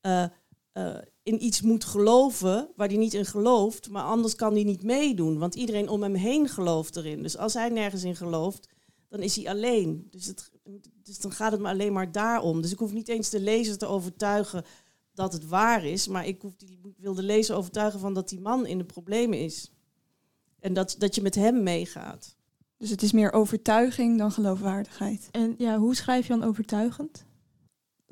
eh, 0.01 0.23
eh, 0.71 0.97
in 1.23 1.43
iets 1.43 1.61
moet 1.61 1.85
geloven 1.85 2.69
waar 2.75 2.87
hij 2.87 2.97
niet 2.97 3.13
in 3.13 3.25
gelooft, 3.25 3.89
maar 3.89 4.03
anders 4.03 4.35
kan 4.35 4.53
hij 4.53 4.63
niet 4.63 4.83
meedoen, 4.83 5.37
want 5.37 5.55
iedereen 5.55 5.89
om 5.89 6.03
hem 6.03 6.15
heen 6.15 6.49
gelooft 6.49 6.95
erin. 6.95 7.21
Dus 7.21 7.37
als 7.37 7.53
hij 7.53 7.69
nergens 7.69 8.03
in 8.03 8.15
gelooft, 8.15 8.69
dan 9.09 9.19
is 9.19 9.35
hij 9.35 9.49
alleen. 9.49 10.07
Dus, 10.09 10.25
het, 10.25 10.51
dus 11.03 11.19
dan 11.19 11.31
gaat 11.31 11.51
het 11.51 11.61
me 11.61 11.69
alleen 11.69 11.93
maar 11.93 12.11
daarom. 12.11 12.61
Dus 12.61 12.71
ik 12.71 12.79
hoef 12.79 12.93
niet 12.93 13.07
eens 13.07 13.29
de 13.29 13.39
lezer 13.39 13.77
te 13.77 13.85
overtuigen 13.85 14.65
dat 15.15 15.33
het 15.33 15.45
waar 15.47 15.85
is, 15.85 16.07
maar 16.07 16.27
ik, 16.27 16.41
hoef 16.41 16.55
die, 16.55 16.79
ik 16.83 16.97
wil 16.97 17.13
de 17.13 17.23
lezer 17.23 17.55
overtuigen 17.55 17.99
van 17.99 18.13
dat 18.13 18.29
die 18.29 18.39
man 18.41 18.65
in 18.65 18.77
de 18.77 18.83
problemen 18.85 19.39
is. 19.39 19.71
En 20.59 20.73
dat, 20.73 20.95
dat 20.97 21.15
je 21.15 21.21
met 21.21 21.35
hem 21.35 21.63
meegaat. 21.63 22.35
Dus 22.77 22.89
het 22.89 23.01
is 23.01 23.11
meer 23.11 23.31
overtuiging 23.33 24.17
dan 24.17 24.31
geloofwaardigheid. 24.31 25.27
En 25.31 25.55
ja, 25.57 25.77
hoe 25.77 25.95
schrijf 25.95 26.27
je 26.27 26.33
dan 26.37 26.43
overtuigend? 26.47 27.25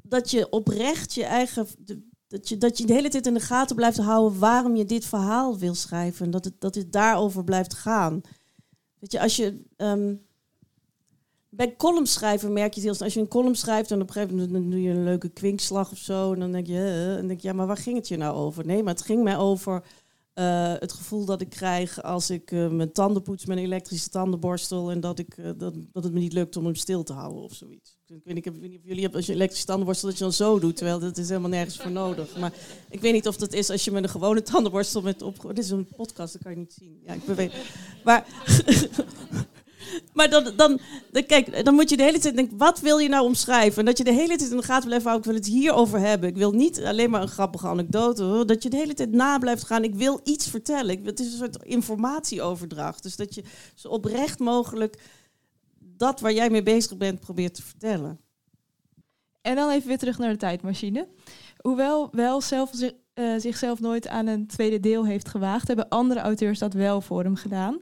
dat 0.03 0.31
je 0.31 0.49
oprecht 0.49 1.13
je 1.13 1.23
eigen. 1.23 1.67
de- 1.77 2.11
dat, 2.27 2.49
je, 2.49 2.57
dat 2.57 2.77
je 2.77 2.85
de 2.85 2.93
hele 2.93 3.09
tijd 3.09 3.27
in 3.27 3.33
de 3.33 3.39
gaten 3.39 3.75
blijft 3.75 3.97
houden 3.97 4.39
waarom 4.39 4.75
je 4.75 4.85
dit 4.85 5.05
verhaal 5.05 5.57
wil 5.57 5.75
schrijven. 5.75 6.25
En 6.25 6.31
dat 6.31 6.45
het, 6.45 6.53
dat 6.61 6.75
het 6.75 6.91
daarover 6.91 7.43
blijft 7.43 7.73
gaan. 7.73 8.21
Weet 8.99 9.11
je, 9.11 9.19
als 9.19 9.35
je. 9.35 9.63
ehm, 9.75 10.15
bij 11.55 11.75
columns 11.77 12.13
schrijven 12.13 12.53
merk 12.53 12.69
je 12.73 12.75
het 12.75 12.83
heel 12.83 12.93
snel. 12.93 13.05
Als 13.05 13.13
je 13.13 13.19
een 13.19 13.27
column 13.27 13.55
schrijft 13.55 13.91
en 13.91 14.01
op 14.01 14.07
een 14.07 14.13
gegeven 14.13 14.35
moment 14.35 14.71
doe 14.71 14.81
je 14.81 14.89
een 14.89 15.03
leuke 15.03 15.29
kwinkslag 15.29 15.91
of 15.91 15.97
zo. 15.97 16.33
En 16.33 16.39
dan 16.39 16.51
denk 16.51 16.67
je, 16.67 16.73
eh, 16.77 17.15
en 17.15 17.27
denk 17.27 17.41
je, 17.41 17.47
ja, 17.47 17.53
maar 17.53 17.67
waar 17.67 17.77
ging 17.77 17.95
het 17.97 18.07
je 18.07 18.17
nou 18.17 18.35
over? 18.35 18.65
Nee, 18.65 18.83
maar 18.83 18.93
het 18.93 19.03
ging 19.05 19.23
mij 19.23 19.37
over 19.37 19.83
eh, 20.33 20.73
het 20.79 20.93
gevoel 20.93 21.25
dat 21.25 21.41
ik 21.41 21.49
krijg 21.49 22.03
als 22.03 22.29
ik 22.29 22.51
eh, 22.51 22.67
mijn 22.69 22.91
tanden 22.91 23.21
poets 23.21 23.45
met 23.45 23.57
een 23.57 23.63
elektrische 23.63 24.09
tandenborstel. 24.09 24.91
En 24.91 24.99
dat, 24.99 25.19
ik, 25.19 25.35
dat, 25.57 25.73
dat 25.91 26.03
het 26.03 26.13
me 26.13 26.19
niet 26.19 26.33
lukt 26.33 26.57
om 26.57 26.65
hem 26.65 26.75
stil 26.75 27.03
te 27.03 27.13
houden 27.13 27.43
of 27.43 27.53
zoiets. 27.53 27.97
Ik 28.05 28.23
weet, 28.23 28.25
niet, 28.25 28.37
ik 28.37 28.45
heb- 28.45 28.55
ik 28.55 28.61
weet 28.61 28.69
niet 28.69 28.79
of 28.79 28.85
jullie 28.85 28.99
hebben 29.01 29.17
als 29.17 29.25
je 29.25 29.31
een 29.31 29.37
elektrische 29.37 29.67
tandenborstel 29.67 30.09
dat 30.09 30.17
je 30.17 30.23
dan 30.23 30.33
zo 30.33 30.59
doet. 30.59 30.75
Terwijl 30.75 30.99
dat 30.99 31.17
is 31.17 31.27
helemaal 31.29 31.49
nergens 31.49 31.77
voor 31.77 31.91
nodig. 31.91 32.37
Maar 32.37 32.53
ik 32.89 33.01
weet 33.01 33.13
niet 33.13 33.27
of 33.27 33.35
dat 33.37 33.53
is 33.53 33.69
als 33.69 33.85
je 33.85 33.91
met 33.91 34.03
een 34.03 34.09
gewone 34.09 34.41
tandenborstel 34.41 35.01
met 35.01 35.21
op. 35.21 35.41
Dit 35.47 35.57
is 35.57 35.69
een 35.69 35.87
podcast, 35.95 36.33
dat 36.33 36.41
kan 36.41 36.51
je 36.51 36.57
niet 36.57 36.73
zien. 36.73 36.99
Ja, 37.05 37.13
ik 37.13 37.25
beweeg. 37.25 37.53
Maar. 38.03 38.25
Maar 40.13 40.29
dan, 40.29 40.51
dan, 40.55 40.79
dan, 41.11 41.25
kijk, 41.25 41.65
dan 41.65 41.73
moet 41.73 41.89
je 41.89 41.97
de 41.97 42.03
hele 42.03 42.19
tijd 42.19 42.35
denken, 42.35 42.57
wat 42.57 42.79
wil 42.79 42.97
je 42.97 43.09
nou 43.09 43.25
omschrijven? 43.25 43.79
En 43.79 43.85
dat 43.85 43.97
je 43.97 44.03
de 44.03 44.13
hele 44.13 44.35
tijd 44.35 44.51
in 44.51 44.57
de 44.57 44.63
gaten 44.63 44.87
blijft 44.87 45.05
houden, 45.05 45.25
ik 45.25 45.31
wil 45.31 45.41
het 45.43 45.51
hierover 45.59 45.99
hebben. 45.99 46.29
Ik 46.29 46.37
wil 46.37 46.51
niet 46.51 46.83
alleen 46.83 47.09
maar 47.09 47.21
een 47.21 47.27
grappige 47.27 47.67
anekdote. 47.67 48.43
Dat 48.45 48.63
je 48.63 48.69
de 48.69 48.77
hele 48.77 48.93
tijd 48.93 49.11
na 49.11 49.37
blijft 49.37 49.63
gaan, 49.63 49.83
ik 49.83 49.95
wil 49.95 50.19
iets 50.23 50.49
vertellen. 50.49 51.05
Het 51.05 51.19
is 51.19 51.31
een 51.31 51.37
soort 51.37 51.63
informatieoverdracht. 51.63 53.03
Dus 53.03 53.15
dat 53.15 53.35
je 53.35 53.43
zo 53.75 53.87
oprecht 53.87 54.39
mogelijk 54.39 54.99
dat 55.79 56.19
waar 56.19 56.33
jij 56.33 56.49
mee 56.49 56.63
bezig 56.63 56.97
bent 56.97 57.19
probeert 57.19 57.53
te 57.53 57.63
vertellen. 57.63 58.19
En 59.41 59.55
dan 59.55 59.69
even 59.69 59.87
weer 59.87 59.97
terug 59.97 60.17
naar 60.17 60.29
de 60.31 60.37
tijdmachine. 60.37 61.07
Hoewel 61.57 62.09
wel 62.11 62.41
zelf, 62.41 62.69
zi- 62.73 62.91
eh, 63.13 63.33
zichzelf 63.37 63.79
nooit 63.79 64.07
aan 64.07 64.27
een 64.27 64.47
tweede 64.47 64.79
deel 64.79 65.05
heeft 65.05 65.27
gewaagd, 65.29 65.67
hebben 65.67 65.89
andere 65.89 66.19
auteurs 66.19 66.59
dat 66.59 66.73
wel 66.73 67.01
voor 67.01 67.23
hem 67.23 67.35
gedaan. 67.35 67.79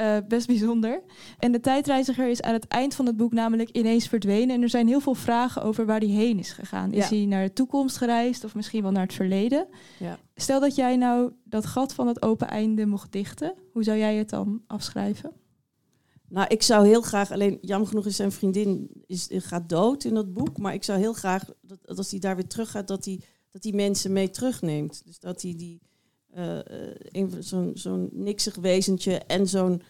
Eh, 0.00 0.16
best 0.28 0.46
bijzonder. 0.46 1.02
En 1.38 1.52
de 1.52 1.60
tijdreiziger 1.60 2.28
is 2.28 2.42
aan 2.42 2.52
het 2.52 2.66
eind 2.66 2.94
van 2.94 3.06
het 3.06 3.16
boek 3.16 3.32
namelijk 3.32 3.70
ineens 3.70 4.08
verdwenen. 4.08 4.54
En 4.56 4.62
er 4.62 4.68
zijn 4.68 4.86
heel 4.86 5.00
veel 5.00 5.14
vragen 5.14 5.62
over 5.62 5.86
waar 5.86 5.98
hij 5.98 6.08
heen 6.08 6.38
is 6.38 6.52
gegaan. 6.52 6.92
Is 6.92 7.08
Ja. 7.08 7.16
hij 7.16 7.24
naar 7.26 7.44
de 7.44 7.52
toekomst 7.52 7.96
gereisd 7.96 8.44
of 8.44 8.54
misschien 8.54 8.82
wel 8.82 8.90
naar 8.90 9.02
het 9.02 9.12
verleden? 9.14 9.66
Ja. 9.98 10.18
Stel 10.34 10.60
dat 10.60 10.74
jij 10.74 10.96
nou 10.96 11.32
dat 11.44 11.66
gat 11.66 11.94
van 11.94 12.06
het 12.06 12.22
open 12.22 12.48
einde 12.48 12.86
mocht 12.86 13.12
dichten. 13.12 13.54
Hoe 13.72 13.84
zou 13.84 13.98
jij 13.98 14.16
het 14.16 14.30
dan 14.30 14.62
afschrijven? 14.66 15.32
Nou, 16.28 16.46
ik 16.48 16.62
zou 16.62 16.86
heel 16.86 17.02
graag, 17.02 17.30
alleen 17.32 17.58
jammer 17.60 17.88
genoeg 17.88 18.06
is 18.06 18.16
zijn 18.16 18.32
vriendin 18.32 18.90
is, 19.06 19.28
gaat 19.30 19.68
dood 19.68 20.04
in 20.04 20.14
dat 20.14 20.32
boek. 20.32 20.58
Maar 20.58 20.74
ik 20.74 20.84
zou 20.84 20.98
heel 20.98 21.12
graag, 21.12 21.44
dat, 21.62 21.78
dat 21.82 21.96
als 21.98 22.10
hij 22.10 22.20
daar 22.20 22.36
weer 22.36 22.46
terug 22.46 22.70
gaat, 22.70 22.88
dat 22.88 23.04
hij, 23.04 23.20
dat 23.50 23.62
hij 23.62 23.72
mensen 23.72 24.12
mee 24.12 24.30
terugneemt. 24.30 25.02
Dus 25.06 25.18
dat 25.18 25.42
hij 25.42 25.54
die, 25.56 25.80
eh, 26.32 26.58
eh, 27.12 27.32
zo'n 27.38 27.70
zo'n 27.74 28.08
niksig 28.12 28.54
wezentje 28.56 29.18
en 29.18 29.48
zo'n 29.48 29.82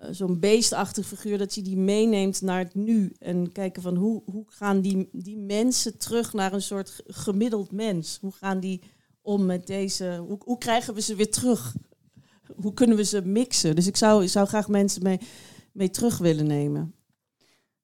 eh, 0.00 0.08
zo'n 0.10 0.40
beestachtig 0.40 1.06
figuur, 1.06 1.38
dat 1.38 1.54
hij 1.54 1.62
die 1.62 1.76
meeneemt 1.76 2.40
naar 2.40 2.58
het 2.58 2.74
nu. 2.74 3.12
En 3.18 3.52
kijken 3.52 3.82
van 3.82 3.96
hoe, 3.96 4.22
hoe 4.24 4.44
gaan 4.48 4.80
die, 4.80 5.08
die 5.12 5.38
mensen 5.38 5.98
terug 5.98 6.32
naar 6.32 6.52
een 6.52 6.62
soort 6.62 6.90
ge- 6.90 7.02
gemiddeld 7.06 7.72
mens? 7.72 8.18
Hoe 8.20 8.32
gaan 8.32 8.60
die 8.60 8.82
om 9.22 9.46
met 9.46 9.66
deze, 9.66 10.24
hoe, 10.26 10.38
hoe 10.44 10.58
krijgen 10.58 10.94
we 10.94 11.00
ze 11.00 11.14
weer 11.14 11.30
terug? 11.30 11.76
Hoe 12.56 12.74
kunnen 12.74 12.96
we 12.96 13.04
ze 13.04 13.22
mixen? 13.22 13.74
Dus 13.76 13.86
ik 13.86 13.96
zou, 13.96 14.22
ik 14.22 14.28
zou 14.28 14.46
graag 14.46 14.68
mensen 14.68 15.02
mee, 15.02 15.18
mee 15.72 15.90
terug 15.90 16.18
willen 16.18 16.46
nemen. 16.46 16.94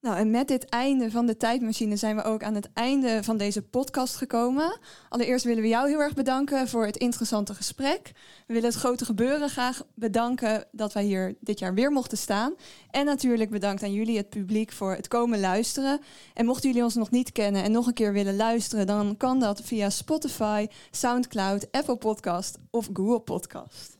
Nou, 0.01 0.17
en 0.17 0.31
met 0.31 0.47
dit 0.47 0.65
einde 0.65 1.11
van 1.11 1.25
de 1.25 1.37
tijdmachine 1.37 1.95
zijn 1.95 2.15
we 2.15 2.23
ook 2.23 2.43
aan 2.43 2.55
het 2.55 2.69
einde 2.73 3.23
van 3.23 3.37
deze 3.37 3.61
podcast 3.61 4.15
gekomen. 4.15 4.79
Allereerst 5.09 5.45
willen 5.45 5.61
we 5.61 5.67
jou 5.67 5.89
heel 5.89 5.99
erg 5.99 6.13
bedanken 6.13 6.67
voor 6.67 6.85
het 6.85 6.97
interessante 6.97 7.53
gesprek. 7.53 8.11
We 8.47 8.53
willen 8.53 8.69
het 8.69 8.77
grote 8.77 9.05
gebeuren 9.05 9.49
graag 9.49 9.83
bedanken 9.93 10.65
dat 10.71 10.93
wij 10.93 11.03
hier 11.03 11.35
dit 11.39 11.59
jaar 11.59 11.73
weer 11.73 11.91
mochten 11.91 12.17
staan. 12.17 12.53
En 12.89 13.05
natuurlijk 13.05 13.49
bedankt 13.49 13.83
aan 13.83 13.93
jullie, 13.93 14.17
het 14.17 14.29
publiek, 14.29 14.71
voor 14.71 14.95
het 14.95 15.07
komen 15.07 15.39
luisteren. 15.39 15.99
En 16.33 16.45
mochten 16.45 16.69
jullie 16.69 16.83
ons 16.83 16.95
nog 16.95 17.11
niet 17.11 17.31
kennen 17.31 17.63
en 17.63 17.71
nog 17.71 17.87
een 17.87 17.93
keer 17.93 18.13
willen 18.13 18.35
luisteren, 18.35 18.87
dan 18.87 19.17
kan 19.17 19.39
dat 19.39 19.61
via 19.61 19.89
Spotify, 19.89 20.67
SoundCloud, 20.91 21.71
Apple 21.71 21.97
Podcast 21.97 22.57
of 22.71 22.89
Google 22.93 23.19
Podcast. 23.19 23.97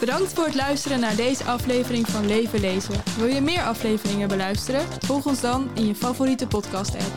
Bedankt 0.00 0.32
voor 0.32 0.44
het 0.44 0.54
luisteren 0.54 1.00
naar 1.00 1.16
deze 1.16 1.44
aflevering 1.44 2.06
van 2.06 2.26
Leven 2.26 2.60
Lezen. 2.60 3.02
Wil 3.18 3.26
je 3.26 3.40
meer 3.40 3.62
afleveringen 3.62 4.28
beluisteren? 4.28 4.86
Volg 5.00 5.26
ons 5.26 5.40
dan 5.40 5.70
in 5.74 5.86
je 5.86 5.94
favoriete 5.94 6.46
podcast-app. 6.46 7.12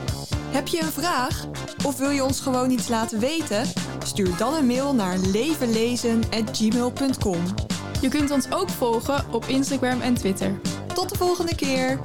Heb 0.51 0.67
je 0.67 0.81
een 0.81 0.91
vraag? 0.91 1.45
Of 1.85 1.97
wil 1.97 2.09
je 2.09 2.23
ons 2.23 2.39
gewoon 2.39 2.69
iets 2.69 2.87
laten 2.87 3.19
weten? 3.19 3.65
Stuur 4.05 4.37
dan 4.37 4.53
een 4.53 4.65
mail 4.65 4.93
naar 4.93 5.17
levenlezen.gmail.com. 5.17 7.43
Je 8.01 8.07
kunt 8.07 8.31
ons 8.31 8.51
ook 8.51 8.69
volgen 8.69 9.25
op 9.31 9.45
Instagram 9.45 10.01
en 10.01 10.13
Twitter. 10.13 10.59
Tot 10.93 11.09
de 11.09 11.17
volgende 11.17 11.55
keer! 11.55 11.99